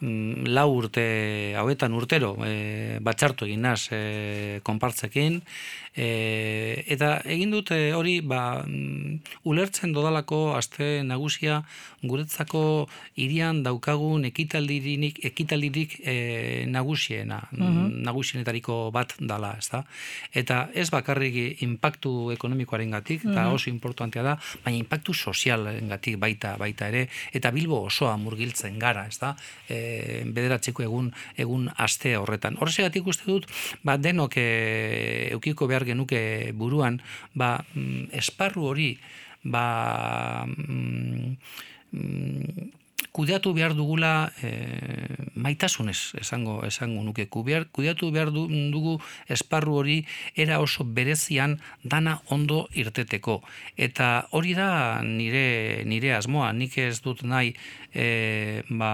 [0.01, 5.41] lau urte hauetan urtero e, batxartu egin naz e, konpartzekin
[5.97, 11.63] e, eta egin dut hori ba, mm, ulertzen dodalako aste nagusia
[12.07, 16.17] guretzako irian daukagun ekitaldirik, ekitaldirik e,
[16.71, 18.03] nagusiena mhm.
[18.07, 19.83] nagusienetariko bat dala ez da?
[20.33, 23.55] eta ez bakarrik impactu ekonomikoaren gatik eta mhm.
[23.57, 29.07] oso importantea da baina impactu sozialen gatik baita, baita ere eta bilbo osoa murgiltzen gara
[29.09, 29.35] ez da?
[29.69, 32.57] E, bederatzeko egun egun aste horretan.
[32.61, 33.47] Horregatik uste dut,
[33.87, 34.47] ba, denok e,
[35.37, 37.01] eukiko behar genuke buruan,
[37.35, 38.91] ba, mm, esparru hori,
[39.45, 41.37] ba, mm,
[43.17, 44.51] kudeatu behar dugula e,
[45.41, 47.25] maitasunez esango esango nuke.
[47.33, 48.99] Kudeatu behar dugu
[49.33, 49.97] esparru hori
[50.37, 53.41] era oso berezian dana ondo irteteko.
[53.77, 56.53] Eta hori da nire nire asmoa.
[56.53, 57.55] Nik ez dut nahi
[57.95, 58.93] e, ba,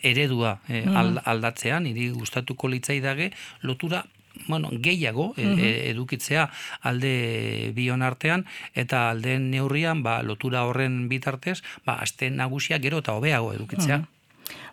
[0.00, 0.84] eredua e,
[1.24, 1.80] aldatzea.
[1.84, 3.32] Niri gustatuko litzaidage
[3.68, 4.06] lotura
[4.46, 6.48] bueno, gehiago e, e, edukitzea
[6.80, 13.16] alde bion artean eta aldeen neurrian ba, lotura horren bitartez ba, azte nagusia gero eta
[13.16, 14.04] hobeago edukitzea.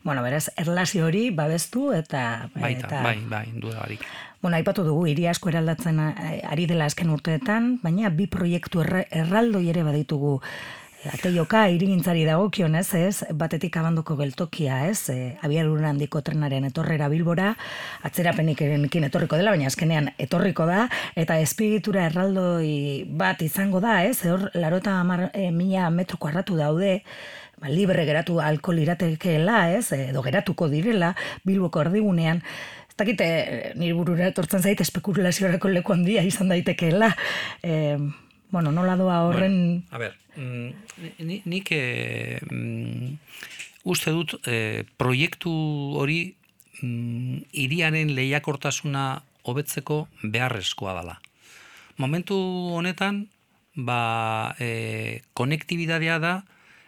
[0.04, 2.50] Bueno, beraz, erlazio hori babestu eta...
[2.54, 3.02] Baita, eta...
[3.06, 4.04] bai, bai, duda barik.
[4.44, 9.70] Bueno, aipatu dugu, hiri asko eraldatzen eh, ari dela azken urteetan, baina bi proiektu erraldoi
[9.72, 10.42] ere baditugu
[11.12, 17.50] Ateioka irigintzari dagokion ez, ez, batetik abanduko geltokia ez, e, abiarura handiko trenaren etorrera bilbora,
[18.08, 20.86] atzerapenik erenekin etorriko dela, baina azkenean etorriko da,
[21.20, 27.02] eta espiritura erraldoi bat izango da ez, hor larota amar, e, mila metro kuarratu daude,
[27.60, 31.14] ba, libre geratu alkohol iratekeela ez, edo geratuko direla
[31.44, 32.44] bilboko erdigunean,
[32.94, 33.28] Ez dakite,
[33.74, 37.08] nire burura etortzen zait, espekulaziorako leku handia izan daitekeela.
[37.66, 37.98] E,
[38.54, 39.56] bueno, nola doa horren...
[39.90, 42.40] a ber, mm, nik e,
[43.84, 45.52] uste dut e, proiektu
[46.00, 46.22] hori
[46.82, 51.20] mm, iriaren lehiakortasuna hobetzeko beharrezkoa dela.
[51.98, 52.36] Momentu
[52.74, 53.28] honetan,
[53.76, 56.34] ba, e, konektibidadea da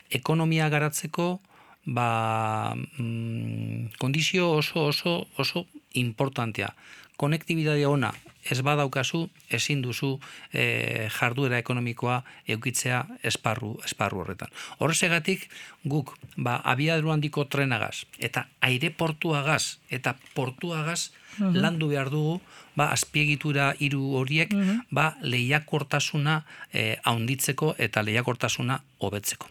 [0.09, 1.39] ekonomia garatzeko
[1.85, 6.73] ba, mm, kondizio oso oso oso importantea.
[7.17, 8.13] Konektibidadea ona
[8.45, 10.15] ez badaukazu ezin duzu
[10.53, 12.19] e, jarduera ekonomikoa
[12.55, 14.51] eukitzea esparru esparru horretan.
[14.79, 15.47] Horrezegatik
[15.85, 21.57] guk ba abiadru handiko trenagaz eta aireportuagaz eta portuagaz mhm.
[21.65, 22.39] landu behar dugu
[22.75, 24.85] ba azpiegitura hiru horiek mhm.
[24.91, 26.41] ba leiakortasuna
[26.73, 29.49] e, haunditzeko eta leiakortasuna hobetzeko.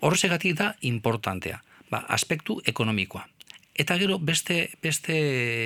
[0.00, 3.24] Horrezegatik da importantea, ba aspektu ekonomikoa.
[3.74, 5.14] Eta gero beste beste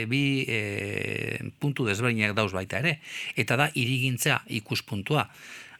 [0.08, 0.58] bi e,
[1.60, 2.98] puntu desberdinak dauz baita ere.
[3.36, 5.28] Eta da irigintzea ikuspuntua.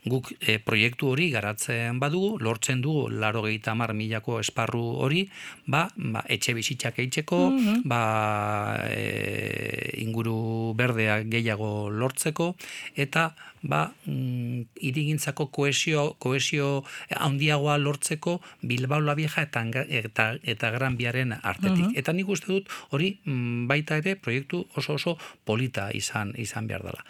[0.07, 5.25] Guk e, proiektu hori garatzen badugu, lortzen dugu laro gehieta mar milako esparru hori,
[5.67, 7.83] ba, ba etxe bizitzak eitzeko, mhm.
[7.91, 8.03] ba,
[8.87, 12.55] e, inguru berdea gehiago lortzeko,
[12.95, 13.33] eta
[13.63, 21.35] ba, mm, irigintzako koesio, koesio handiagoa lortzeko Bilbao la Vieja eta, eta, eta Gran Biaren
[21.43, 21.91] artetik.
[21.99, 26.87] Eta nik uste dut hori mm, baita ere proiektu oso oso polita izan izan behar
[26.87, 27.05] dela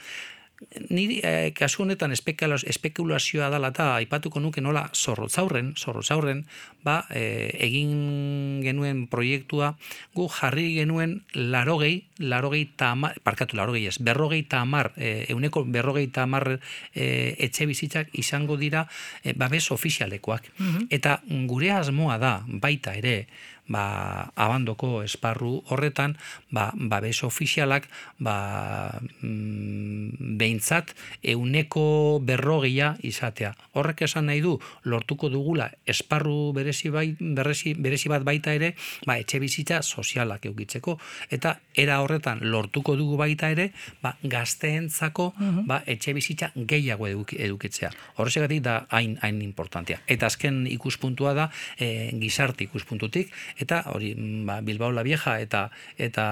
[0.90, 6.44] ni eh, kasu honetan espekulazioa dela eta aipatuko nuke nola zorrotzaurren, zorrotzaurren,
[6.84, 9.74] ba, eh, egin genuen proiektua,
[10.14, 16.58] gu jarri genuen larogei, larogei tamar, parkatu larogei ez, berrogei tamar, eh, euneko berrogei tamar
[16.94, 18.86] eh, etxe bizitzak izango dira
[19.22, 20.50] eh, babes ofizialekoak.
[20.58, 20.88] Mhm.
[20.90, 23.28] Eta gure asmoa da, baita ere,
[23.68, 26.16] ba, abandoko esparru horretan,
[26.50, 33.54] ba, babes ofizialak, ba, mm, behintzat, euneko berrogeia izatea.
[33.78, 38.74] Horrek esan nahi du, lortuko dugula esparru berezi, bai, berezi, berezi bat baita ere,
[39.06, 40.98] ba, etxe bizitza sozialak eukitzeko.
[41.30, 43.70] Eta era horretan lortuko dugu baita ere,
[44.02, 45.66] ba, gazteentzako mhm.
[45.68, 47.90] ba, etxe bizitza gehiago edukitzea.
[48.16, 50.00] Horrezegatik da hain, hain importantia.
[50.08, 55.68] Eta azken ikuspuntua da, e, gizarte ikuspuntutik, eta hori mm, ba, Bilbao la Vieja eta
[55.96, 56.26] eta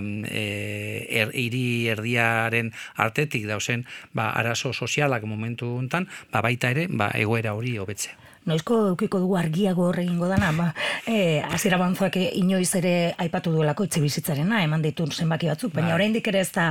[0.00, 0.46] mm, e,
[1.22, 7.54] er, iri erdiaren artetik dausen ba, arazo sozialak momentu hontan ba, baita ere ba, egoera
[7.54, 10.70] hori hobetzea noizko eukiko dugu argiago horregingo dana, ba,
[11.06, 15.98] e, azira banzoak inoiz ere aipatu duelako etxe bizitzarena, eman ditu zenbaki batzuk, baina bai.
[15.98, 16.70] oraindik ere ez da,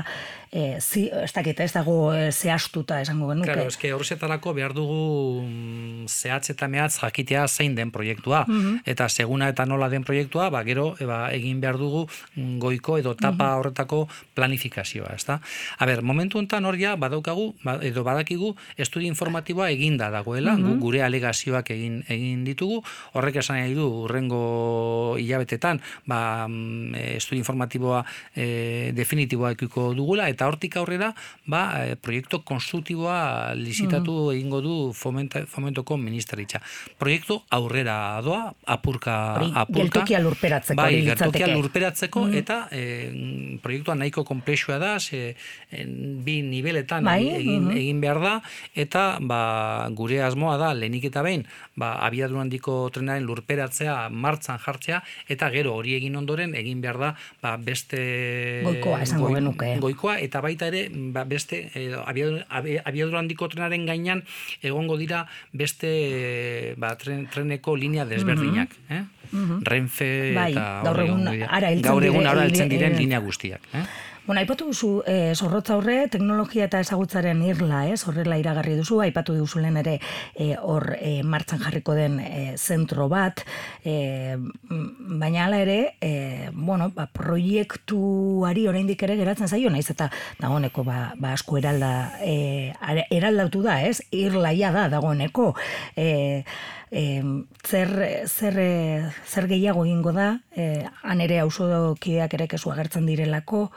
[0.51, 3.51] e, zi, ez dakit, ez dago e, zehaztuta esango genuke.
[3.51, 8.81] Claro, eske horrezetarako behar dugu mm, zehatz eta mehatz jakitea zein den proiektua, mhm.
[8.89, 13.13] eta seguna eta nola den proiektua, ba, gero eba, egin behar dugu mm, goiko edo
[13.15, 13.59] tapa mhm.
[13.59, 14.01] horretako
[14.35, 15.39] planifikazioa, ezta?
[15.77, 20.77] A ber, momentu honetan hor ja, badaukagu, ba, edo badakigu, estudio informatiboa eginda dagoela, mm
[20.79, 22.77] gure alegazioa egin egin ditugu.
[23.17, 28.03] Horrek esan nahi du urrengo hilabetetan, ba mm, estudio informatiboa
[28.35, 31.11] e, definitiboa ekiko dugula eta hortik aurrera,
[31.51, 34.35] ba e, proiektu konstruktiboa lizitatu mm.
[34.37, 36.61] egingo du fomenta, fomentoko ministeritza.
[36.95, 39.99] Proiektu aurrera doa, apurka apurka.
[39.99, 40.77] Geltokia lurperatzeko.
[40.79, 42.37] Bai, geltokia lurperatzeko mm.
[42.39, 42.83] eta e,
[43.59, 45.35] proiektua nahiko komplexua da, ze,
[46.23, 47.81] bi niveletan bai, egin, mm-hmm.
[47.83, 48.33] egin behar da,
[48.79, 49.41] eta ba,
[49.91, 51.43] gure asmoa da, lehenik eta behin,
[51.75, 57.13] ba, abiadun handiko trenaren lurperatzea martzan jartzea, eta gero hori egin ondoren egin behar da
[57.43, 57.99] ba, beste...
[58.63, 59.75] Goikoa, esango genuke.
[59.83, 64.23] Goikoa, eta baita ere, ba, beste eh, abiadun handiko trenaren gainean
[64.61, 68.69] egongo dira beste ba, tren, treneko linea desberdinak.
[68.69, 68.99] Mm -hmm.
[68.99, 69.03] eh?
[69.29, 71.27] Mm Renfe bai, eta gaur egun,
[71.85, 73.61] gaur egun ara eltzen diren linea guztiak.
[73.73, 73.83] Eh?
[74.29, 79.33] Bueno, aipatu duzu, e, zorrotza horre, teknologia eta ezagutzaren irla, ez, horrela iragarri duzu, aipatu
[79.33, 79.95] duzu lehen ere
[80.35, 83.41] e, hor e, martzan jarriko den e, zentro bat,
[83.81, 84.37] e,
[84.69, 90.99] baina hala ere, e, bueno, ba, proiektuari oraindik ere geratzen zaio, naiz eta dagoeneko ba,
[91.17, 92.75] ba asko eralda, e,
[93.09, 95.55] eraldatu da, ez, irlaia da dagoeneko,
[95.97, 96.43] e,
[96.91, 97.21] e,
[97.65, 97.95] zer,
[98.27, 98.61] zer,
[99.25, 101.41] zer gehiago egingo da, e, han ere
[101.99, 103.71] kideak ere kesu agertzen direlako,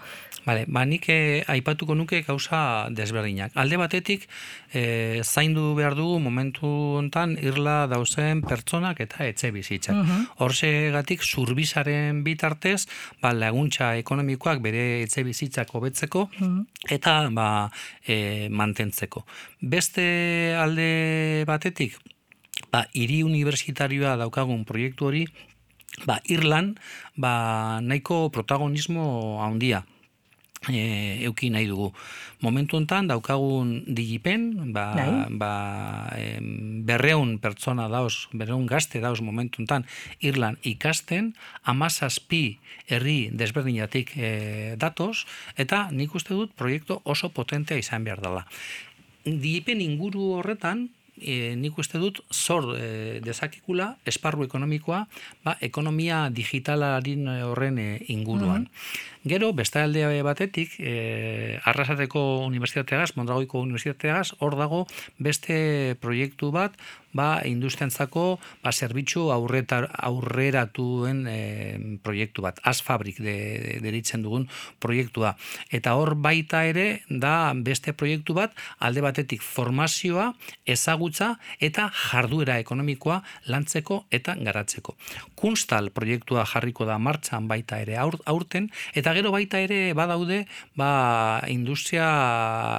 [0.44, 3.52] Vale, ba, nik eh, aipatuko nuke gauza desberdinak.
[3.54, 4.26] Alde batetik,
[4.74, 6.66] eh, zaindu behar dugu momentu
[6.98, 9.94] hontan irla dauzen pertsonak eta etxe bizitzak.
[9.94, 12.88] Uh Horse gatik, zurbizaren bitartez,
[13.22, 16.26] ba, laguntza ekonomikoak bere etxe bizitzak hobetzeko
[16.90, 17.70] eta ba,
[18.06, 19.24] e, mantentzeko.
[19.60, 21.96] Beste alde batetik,
[22.72, 25.24] ba, iri universitarioa daukagun proiektu hori,
[26.06, 26.74] ba, Irlan,
[27.16, 29.84] ba, nahiko protagonismo handia
[30.68, 31.92] e, euki nahi dugu.
[32.42, 35.26] Momentu hontan daukagun digipen, ba, bai.
[35.30, 35.52] ba,
[36.18, 36.38] e,
[36.86, 39.86] berreun pertsona dauz, berreun gazte dauz momentu hontan
[40.20, 44.32] Irlan ikasten, amazazpi herri desberdinatik e,
[44.78, 45.24] datoz,
[45.56, 48.46] eta nik uste dut proiektu oso potentea izan behar dela.
[49.22, 50.88] diepen inguru horretan,
[51.22, 55.06] e, nik uste dut zor e, dezakikula esparru ekonomikoa
[55.44, 58.68] ba, ekonomia digitalarin horren e, inguruan.
[58.68, 64.80] Mm Gero, beste alde batetik, e, Arrasateko Unibertsitateagaz, Mondragoiko Unibertsitateagaz, hor dago
[65.22, 66.74] beste proiektu bat,
[67.12, 71.38] ba, industriantzako ba, zerbitzu aurreta, aurreratuen e,
[72.02, 74.48] proiektu bat, Asfabrik de, deritzen dugun
[74.82, 75.34] proiektua.
[75.70, 80.32] Eta hor baita ere, da beste proiektu bat, alde batetik formazioa,
[80.66, 83.20] ezagutza eta jarduera ekonomikoa
[83.52, 84.96] lantzeko eta garatzeko.
[85.38, 90.44] Kunstal proiektua jarriko da martxan baita ere aurten, eta gero baita ere badaude
[90.78, 92.06] ba, industria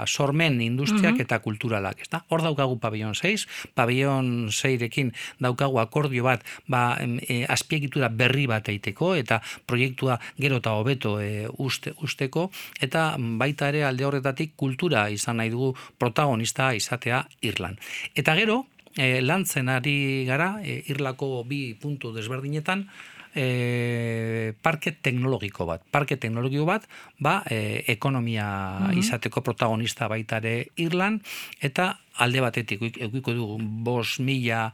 [0.08, 1.26] sormen, industriak mhm.
[1.26, 2.04] eta kulturalak.
[2.06, 2.24] Ezta?
[2.30, 5.12] Hor daukagu pabellon 6, pabellon Gabon zeirekin
[5.42, 11.48] daukagu akordio bat ba, e, azpiegitura berri bat eiteko eta proiektua gero eta hobeto e,
[11.60, 12.50] uste, usteko
[12.82, 17.78] eta baita ere alde horretatik kultura izan nahi dugu protagonista izatea Irlan.
[18.16, 18.66] Eta gero,
[18.96, 22.88] e, lantzen ari gara e, Irlako bi puntu desberdinetan,
[23.36, 25.84] e, parke teknologiko bat.
[25.92, 26.88] Parke teknologiko bat,
[27.20, 28.48] ba, e, ekonomia
[28.90, 29.04] mhm.
[29.04, 31.22] izateko protagonista baita ere Irlan,
[31.62, 34.68] eta alde batetik eukiko dugu bos mila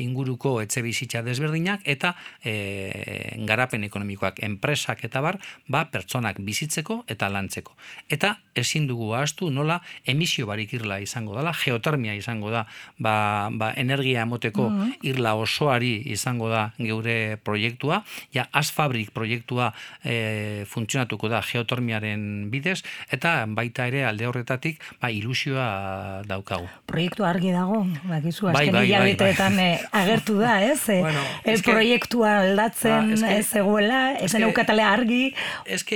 [0.00, 2.14] inguruko etxe bizitza desberdinak eta
[2.44, 5.38] e, garapen ekonomikoak enpresak eta bar
[5.68, 7.76] ba pertsonak bizitzeko eta lantzeko.
[8.08, 12.66] Eta ezin dugu ahaztu nola emisio barik irla izango dela, geotermia izango da,
[12.98, 18.00] ba, ba energia emoteko mm irla osoari izango da geure proiektua,
[18.34, 19.72] ja asfabrik proiektua
[20.04, 27.52] e, funtzionatuko da geotermiaren bidez eta baita ere alde horretatik ba ilusioa daukagu proiektu argi
[27.52, 29.74] dago, bakizu, bai, azken bai, hilabeteetan bai, bai.
[29.74, 30.78] Eh, agertu da, ez?
[30.88, 35.22] Eh, bueno, el proiektua aldatzen ba, ez eguela, ez eukatale argi,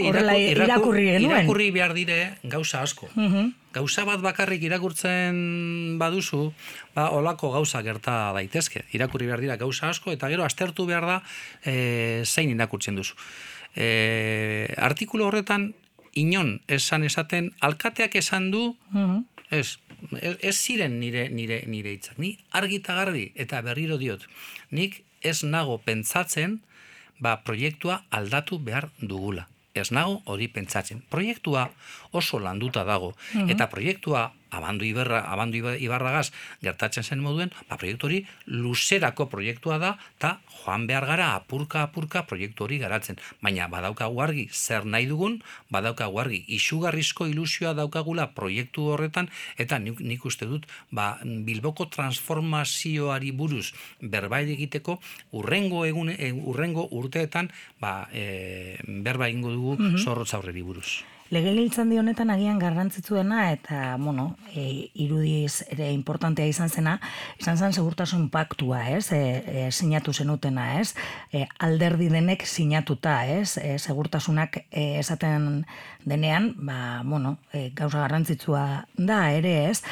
[0.03, 1.41] horrela irakurri genuen.
[1.41, 3.11] Irakurri behar dire gauza asko.
[3.17, 6.49] Uh Gauza bat bakarrik irakurtzen baduzu,
[6.95, 8.85] ba, olako gauza gerta daitezke.
[8.97, 11.18] Irakurri behar dira gauza asko, eta gero aztertu behar da
[11.62, 13.14] e, zein irakurtzen duzu.
[13.77, 15.71] E, artikulu horretan,
[16.18, 18.64] inon esan esaten, alkateak esan du,
[19.51, 19.79] ez,
[20.41, 22.18] ez ziren nire nire nire hitzak.
[22.18, 24.27] Ni argi eta garbi eta berriro diot.
[24.71, 26.61] Nik ez nago pentsatzen
[27.21, 29.47] ba proiektua aldatu behar dugula.
[29.75, 31.03] Ez nago hori pentsatzen.
[31.11, 31.68] Proiektua
[32.13, 33.51] oso landuta dago mhm.
[33.51, 36.31] eta proiektua abandu ibarra, abandu ibarragaz
[36.63, 42.25] gertatzen zen moduen, ba, proiektu hori luzerako proiektua da, eta joan behar gara apurka apurka
[42.29, 43.19] proiektu hori garatzen.
[43.43, 45.41] Baina badauka argi zer nahi dugun,
[45.71, 53.31] badauka argi isugarrizko ilusioa daukagula proiektu horretan, eta nik, nik uste dut, ba, bilboko transformazioari
[53.33, 54.99] buruz berbai egiteko,
[55.33, 57.51] urrengo egun, e, urrengo urteetan,
[57.81, 60.65] ba, e, berba egingo dugu mm -hmm.
[60.65, 61.03] buruz.
[61.31, 66.97] Legegiltzan honetan agian garrantzitsuena eta, bueno, e, irudiz ere importantea izan zena,
[67.39, 69.12] izan zen segurtasun paktua, ez?
[69.14, 70.97] E, e, sinatu zenutena, ez?
[71.31, 73.61] E, alderdi denek sinatuta, ez?
[73.62, 75.62] E, segurtasunak e, esaten
[76.03, 78.66] denean, ba, bueno, e, gauza garrantzitsua
[78.99, 79.85] da, ere, ez?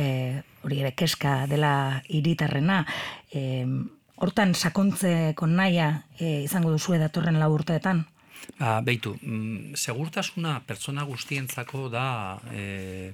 [0.00, 0.08] E,
[0.64, 2.86] hori ere, keska dela iritarrena,
[3.28, 3.66] e,
[4.16, 8.06] hortan sakontzeko naia e, izango duzu edatorren lau urteetan?
[8.58, 13.12] Ba, beitu, mm, segurtasuna pertsona guztientzako da e,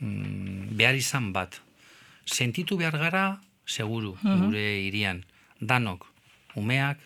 [0.00, 1.60] mm, behar izan bat.
[2.24, 4.46] Sentitu behar gara, seguru, mhm.
[4.46, 5.24] gure irian.
[5.60, 6.06] Danok,
[6.56, 6.98] umeak,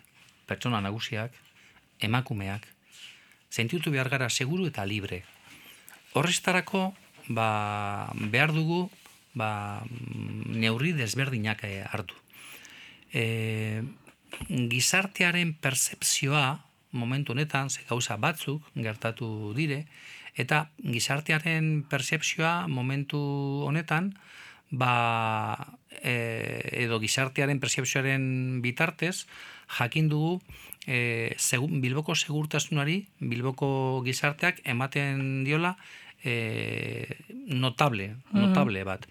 [0.47, 1.33] pertsona nagusiak,
[1.99, 2.67] emakumeak.
[3.49, 5.23] Sentitu behar gara, seguru eta libre.
[6.15, 6.93] Horrestarako,
[7.27, 8.89] ba, behar dugu,
[9.35, 9.83] ba,
[10.47, 12.15] neurri desberdinak eh, hartu.
[13.11, 13.83] E,
[14.49, 16.59] gizartearen percepzioa,
[16.95, 19.85] momentu honetan, ze gauza batzuk gertatu dire,
[20.35, 23.19] eta gizartearen percepzioa momentu
[23.67, 24.13] honetan,
[24.71, 26.15] ba, e,
[26.85, 29.25] edo gizartearen percepzioaren bitartez,
[29.79, 30.41] jakin dugu
[30.87, 35.75] e, segun, bilboko segurtasunari, bilboko gizarteak ematen diola
[36.23, 37.15] e,
[37.47, 39.07] notable, notable bat.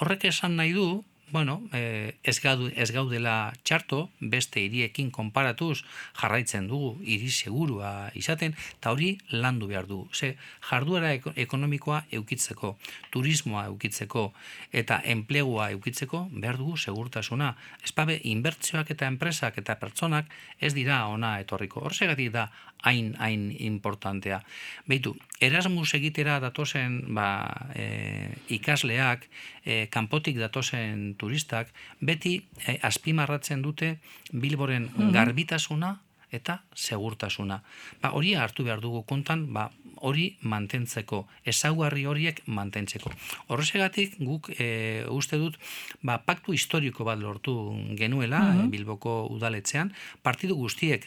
[0.00, 5.82] Horrek esan nahi du, bueno, eh, ez, gaudu, ez gaudela txarto, beste hiriekin konparatuz
[6.20, 10.08] jarraitzen dugu hiri segurua izaten, eta hori landu behar dugu.
[10.14, 10.34] Ze,
[10.68, 12.74] jarduera ekonomikoa eukitzeko,
[13.10, 14.26] turismoa eukitzeko,
[14.72, 17.54] eta enplegua eukitzeko, behar dugu segurtasuna.
[17.82, 21.82] Ez pabe, inbertzioak eta enpresak eta pertsonak ez dira ona etorriko.
[21.88, 22.48] Horsegatik da,
[22.82, 24.42] hain hain importantea.
[24.86, 27.28] Beitu, Erasmus egitera datozen ba,
[27.74, 29.28] e, ikasleak,
[29.64, 33.98] e, kanpotik datozen turistak, beti e, azpimarratzen dute
[34.32, 35.98] Bilboren mm garbitasuna
[36.34, 37.60] eta segurtasuna.
[38.02, 39.70] Ba, hori hartu behar dugu kontan, ba,
[40.04, 43.12] hori mantentzeko, ezaugarri horiek mantentzeko.
[43.52, 45.56] Horrezegatik guk e, uste dut
[46.02, 47.54] ba, paktu historiko bat lortu
[47.98, 48.70] genuela mhm.
[48.74, 51.06] Bilboko udaletzean, partidu guztiek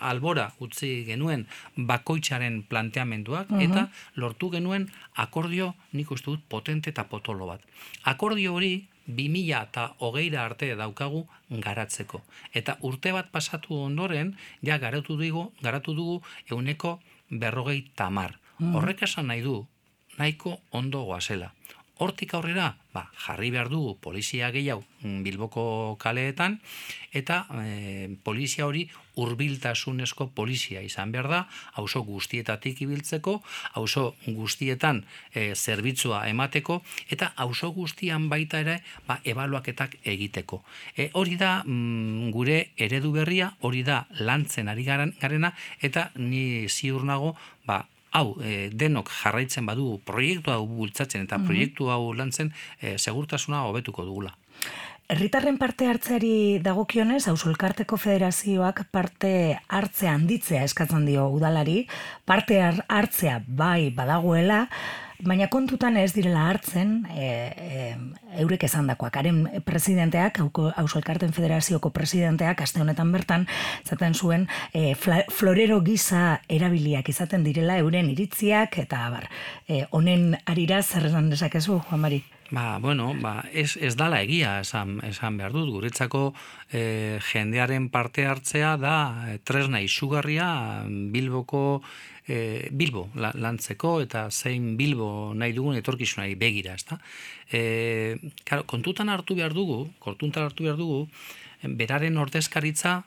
[0.00, 1.46] albora utzi genuen
[1.76, 3.64] bakoitzaren planteamenduak mhm.
[3.68, 3.86] eta
[4.20, 7.62] lortu genuen akordio nik uste dut potente eta potolo bat.
[8.10, 8.74] Akordio hori
[9.06, 12.22] 2000 eta hogeira arte daukagu garatzeko.
[12.52, 16.98] Eta urte bat pasatu ondoren, ja garatu dugu, garatu dugu euneko
[17.30, 18.38] berrogei tamar.
[18.58, 18.74] Mm.
[18.76, 19.66] Horrek esan nahi du,
[20.18, 21.52] nahiko ondo goazela.
[22.02, 26.56] Hortik aurrera, ba, jarri behar dugu polizia gehiago mm, Bilboko kaleetan,
[27.14, 28.88] eta e, polizia hori
[29.22, 31.40] urbiltasunezko polizia izan behar da,
[31.78, 33.36] auzo guztietatik ibiltzeko,
[33.78, 36.80] auzo guztietan e, zerbitzua emateko,
[37.14, 40.64] eta auzo guztian baita ere ba, ebaluaketak egiteko.
[40.96, 47.06] E, hori da mm, gure eredu berria, hori da lantzen ari garena, eta ni ziur
[47.06, 47.36] nago,
[47.70, 47.84] ba,
[48.14, 51.50] hau e, denok jarraitzen badu proiektu hau bultzatzen eta mhm.
[51.50, 54.34] proiektu hau lantzen e, segurtasuna hobetuko dugula.
[55.04, 61.82] Herritarren parte hartzeari dagokionez, Ausolkarteko Federazioak parte hartzea handitzea eskatzen dio udalari,
[62.24, 64.62] parte hartzea bai badagoela,
[65.24, 67.84] Baina kontutan ez direla hartzen, e, e,
[68.42, 73.46] eurek esan dakoak, haren presidenteak, hauso elkarten federazioko presidenteak, aste honetan bertan,
[73.88, 79.30] zaten zuen, e, florero giza erabiliak izaten direla euren iritziak, eta bar,
[79.66, 82.24] e, honen arira zer esan dezakezu, Juan Mari?
[82.50, 86.34] Ba, bueno, ba, ez, ez dala egia esan, esan behar dut, guretzako
[86.68, 88.96] e, jendearen parte hartzea da
[89.30, 90.48] e, tresna izugarria
[90.84, 91.82] Bilboko
[92.28, 97.00] e, Bilbo lantzeko eta zein Bilbo nahi dugun etorkizunari begira, ezta?
[97.48, 101.06] E, claro, kontutan hartu behar dugu, kontutan hartu behar dugu,
[101.64, 103.00] beraren ordezkaritza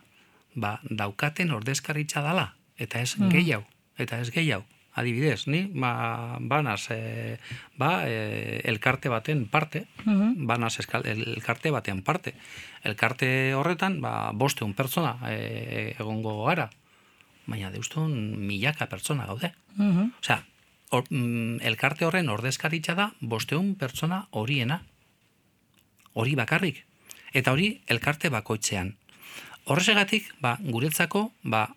[0.56, 3.30] ba, daukaten ordezkaritza dala, eta ez mm.
[3.38, 3.70] gehiago,
[4.02, 4.66] eta ez gehiago
[4.98, 7.38] adibidez, ni ba, banaz e,
[7.78, 12.34] ba, e, elkarte baten parte, uh banaz elkarte baten parte.
[12.84, 16.70] Elkarte horretan, ba, boste un pertsona e, egongo gara,
[17.46, 18.12] baina deustun
[18.50, 19.54] milaka pertsona gaude.
[19.78, 20.42] Uh Osea,
[20.90, 24.82] or, mm, elkarte horren ordezkaritza da bosteun pertsona horiena.
[26.18, 26.86] Hori bakarrik.
[27.38, 28.96] Eta hori elkarte bakoitzean.
[29.68, 31.68] Horrezegatik, ba, guretzako, ba,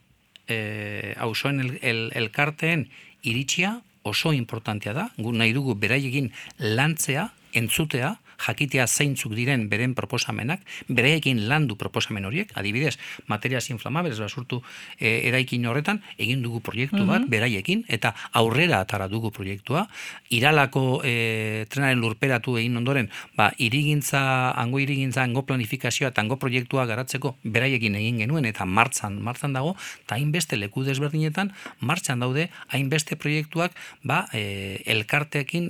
[0.50, 2.90] e, hausoen el, el, elkarteen
[3.22, 8.14] iritsia oso importantea da, gu nahi dugu beraiekin lantzea, entzutea,
[8.47, 14.61] jakitea zeintzuk diren beren proposamenak, bereekin landu proposamen horiek, adibidez, materias inflamables basurtu
[14.99, 17.30] e, eraikin horretan, egin dugu proiektu bat, mhm.
[17.30, 19.86] beraiekin, eta aurrera atara dugu proiektua,
[20.30, 24.22] iralako e, trenaren lurperatu egin ondoren, ba, irigintza,
[24.61, 29.74] ango irigintza, ango planifikazioa, eta proiektua garatzeko beraiekin egin genuen, eta martzan, martzan dago,
[30.05, 33.74] eta hainbeste leku desberdinetan, martxan daude, hainbeste proiektuak,
[34.05, 35.68] ba, e, elkarteekin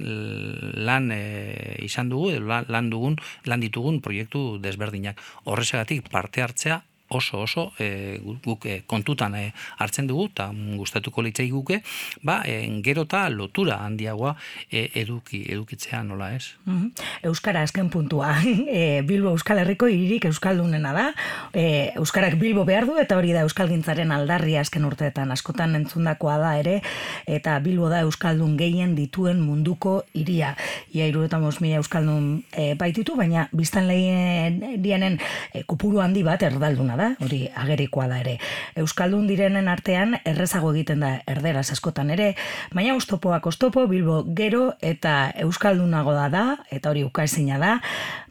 [0.87, 1.21] lan e,
[1.87, 2.60] izan dugu, lan
[2.91, 5.21] dugun, lan ditugun proiektu desberdinak.
[5.45, 10.49] Horrezagatik parte hartzea oso oso e, guk e, kontutan e, hartzen dugu eta
[10.79, 11.81] gustatuko litzai guke,
[12.23, 14.37] ba, e, gero eta lotura handiagoa
[14.71, 16.55] e, eduki, edukitzea nola ez.
[17.27, 18.35] Euskara azken puntua.
[18.71, 21.07] E, Bilbo Euskal Herriko iririk Euskaldunena da.
[21.53, 26.53] E, Euskarak Bilbo behar du eta hori da Euskalgintzaren aldarri azken urteetan askotan entzundakoa da
[26.61, 26.77] ere
[27.27, 30.53] eta Bilbo da Euskaldun gehien dituen munduko iria.
[30.95, 35.19] Ia iru eta mila Euskaldun e, baititu, baina biztan lehien dienen
[35.53, 38.37] e, kupuru handi bat erdalduna da, hori agerikoa da ere.
[38.79, 42.35] Euskaldun direnen artean errezago egiten da erderaz askotan ere,
[42.77, 47.77] baina oztopoak oztopo, bilbo gero eta Euskaldunago da da, eta hori ukaezina da,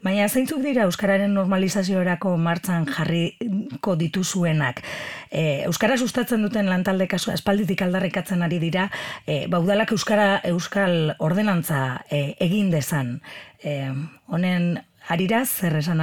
[0.04, 4.82] baina zeintzuk dira Euskararen normalizazioerako martzan jarriko dituzuenak.
[5.30, 8.88] E, Euskara sustatzen duten lantalde kasu espalditik aldarrikatzen ari dira,
[9.26, 13.18] e, baudalak Euskara Euskal ordenantza e, egin dezan.
[13.62, 13.90] E,
[14.30, 14.78] honen
[15.10, 16.00] harira zer esan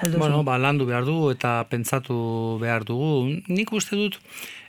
[0.00, 0.20] alduzu?
[0.22, 2.16] Bueno, ba, landu behar dugu eta pentsatu
[2.62, 3.40] behar dugu.
[3.48, 4.18] Nik uste dut,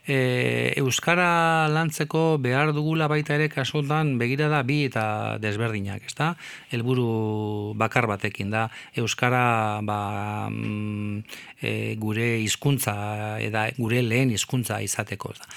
[0.06, 6.32] e, Euskara lantzeko behar dugula baita ere kasotan begira da bi eta desberdinak, ezta?
[6.72, 11.22] Helburu bakar batekin da Euskara ba, mm,
[11.62, 15.48] e, gure hizkuntza eta gure lehen hizkuntza izateko, ezta?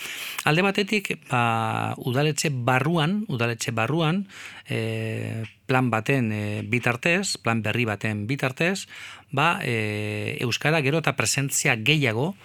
[0.45, 4.25] Alde batetik, ba, udaletxe barruan, udaletxe barruan,
[4.69, 8.85] e, plan baten e, bitartez, plan berri baten bitartez,
[9.31, 12.35] ba, e, Euskara gero eta presentzia gehiago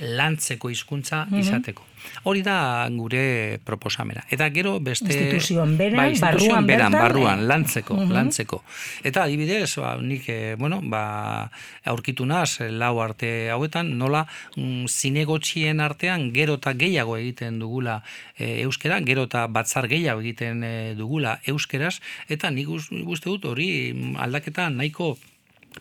[0.00, 1.40] lantzeko hizkuntza mhm.
[1.40, 1.84] izateko.
[2.30, 4.22] Hori da gure proposamena.
[4.30, 5.10] Eta gero beste...
[5.10, 8.12] Instituzioan beran, bai, barruan, beran, barruan, lantzeko, mhm.
[8.14, 8.62] lantzeko.
[9.06, 11.50] Eta adibidez, ba, nik, eh, bueno, ba,
[11.90, 14.24] aurkitu naz, lau arte hauetan, nola
[14.56, 18.00] mm, zinegotxien artean gero eta gehiago egiten dugula
[18.36, 23.70] e, euskera, gero eta batzar gehiago egiten e, dugula euskeraz, eta nik uste dut hori
[23.92, 25.16] mm, aldaketa nahiko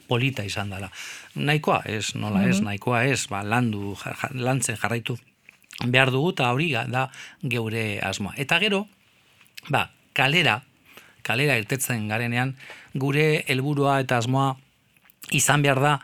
[0.08, 0.90] polita izan dela.
[1.36, 2.66] Nahikoa ez, nola ez, mhm.
[2.70, 3.96] nahikoa ez, ba, landu,
[4.34, 5.18] lantzen jarraitu
[5.86, 7.08] behar dugu eta hori da
[7.44, 8.34] geure asmoa.
[8.38, 8.88] Eta gero,
[9.70, 10.62] ba, kalera,
[11.24, 12.56] kalera irtetzen garenean,
[12.96, 14.56] gure helburua eta asmoa
[15.32, 15.98] izan behar da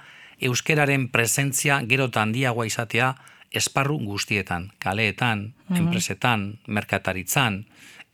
[0.44, 3.14] euskeraren presentzia gero eta handiagoa izatea
[3.54, 5.78] esparru guztietan, kaleetan, mhm.
[5.78, 7.64] enpresetan, merkataritzan,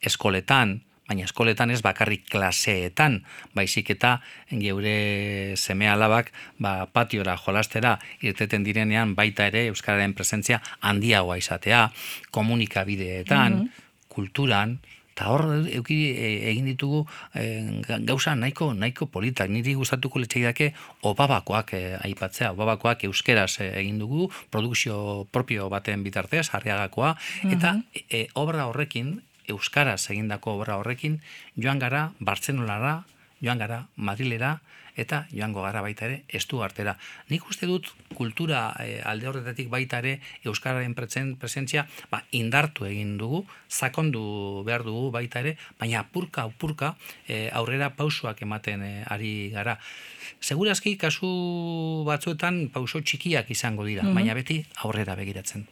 [0.01, 3.24] eskoletan, baina eskoletan ez bakarrik klaseetan,
[3.57, 4.20] baizik eta
[4.51, 11.89] geure seme alabak ba, patiora jolastera irteten direnean baita ere Euskararen presentzia handiagoa izatea,
[12.32, 14.80] komunikabideetan, mm kulturan,
[15.20, 17.01] eta hor euki e, egin ditugu
[17.36, 17.43] e,
[18.07, 19.51] gauza nahiko nahiko politak.
[19.51, 20.72] Niri gustatuko letxeidake
[21.12, 27.16] obabakoak e, aipatzea obabakoak euskeraz egin dugu produkzio propio baten bitartez harriagakoa
[27.51, 27.76] eta
[28.07, 29.18] e, obra horrekin
[29.50, 31.20] euskaraz egindako obra horrekin
[31.58, 33.04] joan gara Bartzenulara,
[33.41, 34.60] joan gara Madrilera
[35.00, 36.95] eta joango gara baita ere estu hartera.
[37.32, 37.88] Nik uste dut
[38.18, 45.10] kultura e, alde horretatik baita ere euskararen presentzia ba, indartu egin dugu, sakondu behar dugu
[45.16, 46.93] baita ere, baina apurka apurka
[47.28, 49.80] e, aurrera pausuak ematen e, ari gara.
[50.39, 51.30] Segurazki kasu
[52.08, 54.16] batzuetan pauso txikiak izango dira, mhm.
[54.16, 55.68] baina beti aurrera begiratzen.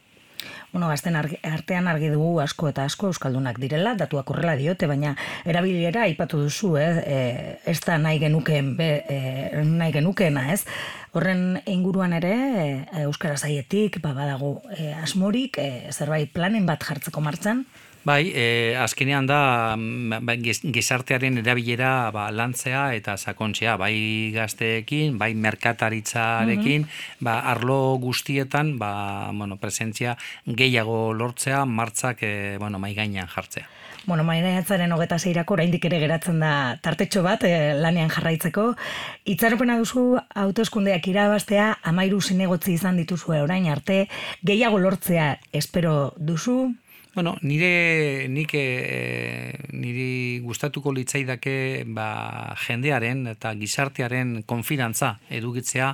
[0.72, 5.14] Bueno, azten artean argi dugu asko eta asko euskaldunak direla, datuak horrela diote, baina
[5.48, 6.88] erabilera aipatu duzu, eh?
[7.16, 7.18] E,
[7.72, 10.62] ez da nahi genukeen, be, e, nahi genukeena, ez?
[11.16, 17.24] Horren inguruan ere, e, euskara zaietik, ba, badago e, asmorik, e, zerbait planen bat jartzeko
[17.24, 17.64] martzan?
[18.08, 20.34] Bai, e, azkenean da mm, ba,
[20.72, 29.28] gizartearen erabilera ba, lantzea eta sakontzea, bai gazteekin, bai merkataritzarekin, mm ba, arlo guztietan ba,
[29.34, 33.68] bueno, presentzia gehiago lortzea, martzak e, bueno, mai gainean jartzea.
[34.06, 38.70] Bueno, maiatzaren hogeta zeirako, oraindik ere geratzen da tartetxo bat e, lanean jarraitzeko.
[39.28, 40.06] Itzaropena duzu
[40.46, 44.06] autoeskundeak irabaztea, amairu zinegotzi izan dituzue orain arte,
[44.48, 46.62] gehiago lortzea espero duzu,
[47.18, 55.88] Bueno, nire nik e, niri gustatuko litzaidake ba, jendearen eta gizartearen konfidantza edukitzea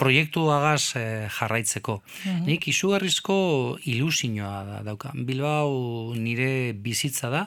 [0.00, 1.98] proiektuagaz e, jarraitzeko.
[2.24, 3.36] Mm Nik izugarrizko
[3.84, 5.12] ilusinoa da, dauka.
[5.12, 7.44] Bilbao nire bizitza da,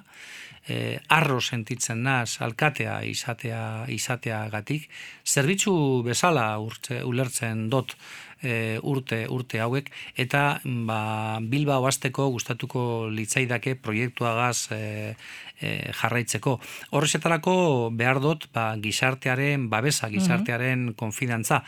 [0.68, 4.86] e, arro sentitzen naz, alkatea izatea, izatea gatik,
[5.26, 7.98] zerbitzu bezala urte, ulertzen dot,
[8.46, 9.90] e, urte urte hauek
[10.22, 15.16] eta ba, Bilbao hasteko gustatuko litzaidake proiektuagaz e,
[15.60, 16.58] e, jarraitzeko.
[16.96, 17.56] Horrezetarako
[17.96, 21.62] behar dut ba, gizartearen babesa, gizartearen mm konfidantza.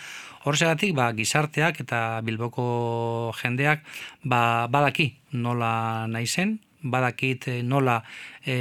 [0.46, 3.84] Horrezegatik ba, gizarteak eta Bilboko jendeak
[4.24, 8.02] ba, badaki nola naizen, badakit nola
[8.46, 8.56] e,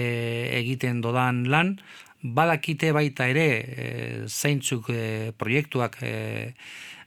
[0.58, 1.76] egiten dodan lan,
[2.22, 3.86] badakite baita ere e,
[4.26, 6.14] zeintzuk e, proiektuak e,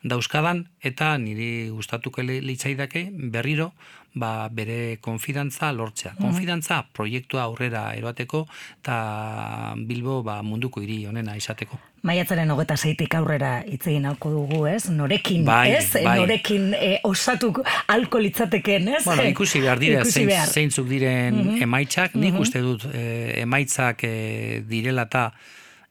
[0.04, 3.72] dauzkadan eta niri gustatuko litzaidake berriro
[4.16, 6.14] ba, bere konfidantza lortzea.
[6.14, 6.24] Mhm.
[6.24, 8.46] Konfidantza proiektua aurrera eroateko
[8.80, 11.80] eta Bilbo ba, munduko hiri honena izateko.
[12.08, 14.90] Maiatzaren hogeta zeitik aurrera itzegin alko dugu, ez?
[14.90, 15.92] Norekin, bai, ez?
[15.94, 16.16] Bai.
[16.22, 17.60] Norekin e, osatuk
[17.92, 19.04] alko litzateken, ez?
[19.06, 21.64] Bueno, ikusi behar dira, zeintzuk diren mm -hmm.
[21.68, 25.34] emaitzak, nik mm uste dut e, emaitzak e, direla eta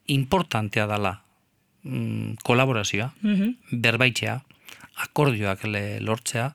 [0.06, 1.27] importantea dala
[1.84, 4.38] mm, kolaborazioa, mm berbaitzea,
[5.04, 6.48] akordioak le, lortzea,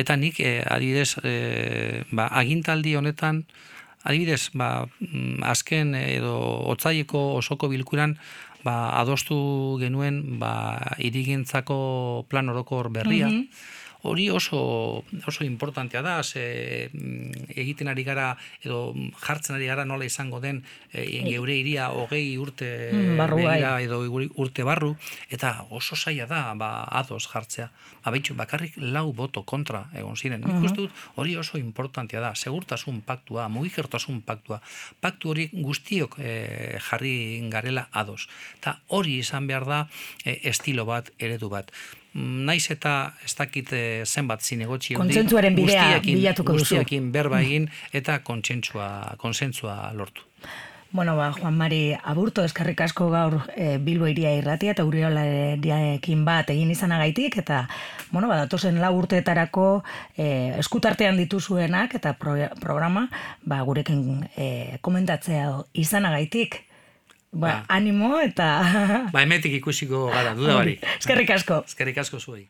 [0.00, 3.42] eta nik eh, adibidez eh, ba, agintaldi honetan,
[4.04, 6.36] adibidez, ba, mm, azken edo
[6.72, 8.16] otzaieko osoko bilkuran,
[8.64, 9.36] ba, adostu
[9.82, 10.54] genuen ba,
[10.98, 13.28] irigintzako plan orokor berria,
[14.02, 20.04] hori oso oso importantea da ze mm, egiten ari gara edo jartzen ari gara nola
[20.04, 24.02] izango den e, geure iria hogei urte mm, begira edo
[24.34, 24.96] urte barru
[25.30, 27.70] eta oso saia da ba, ados jartzea.
[28.04, 30.42] Ba, bakarrik lau boto kontra egon ziren.
[30.42, 34.60] Nik uste dut hori oso importantea da segurtasun paktua, mugikertasun paktua.
[35.00, 37.14] Paktu hori guztiok e, jarri
[37.50, 38.26] garela ados.
[38.58, 39.82] Eta hori izan behar da
[40.24, 41.70] e, estilo bat, eredu bat
[42.14, 47.70] naiz eta ez dakit eh, zenbat zinegotzi hori kontzentzuaren bidea bilatuko duzu guztiekin berba egin
[47.92, 50.28] eta kontsentsua konsentsua lortu
[50.92, 56.50] Bueno, ba, Juan Mari Aburto eskarrik asko gaur e, Bilbo iria irratia eta Uriolarekin bat
[56.52, 57.62] egin izanagaitik eta
[58.10, 59.64] bueno, ba, datozen lau urteetarako
[60.12, 60.26] e,
[60.60, 63.06] eskutartean dituzuenak eta programa
[63.40, 66.60] ba, gurekin e, komentatzea izanagaitik.
[67.32, 68.48] Ba, ba, animo eta...
[69.12, 70.76] Ba, emetik ikusiko gara, duda bari.
[70.98, 71.62] Eskerrik asko.
[71.66, 72.44] Eskerrik asko zuei.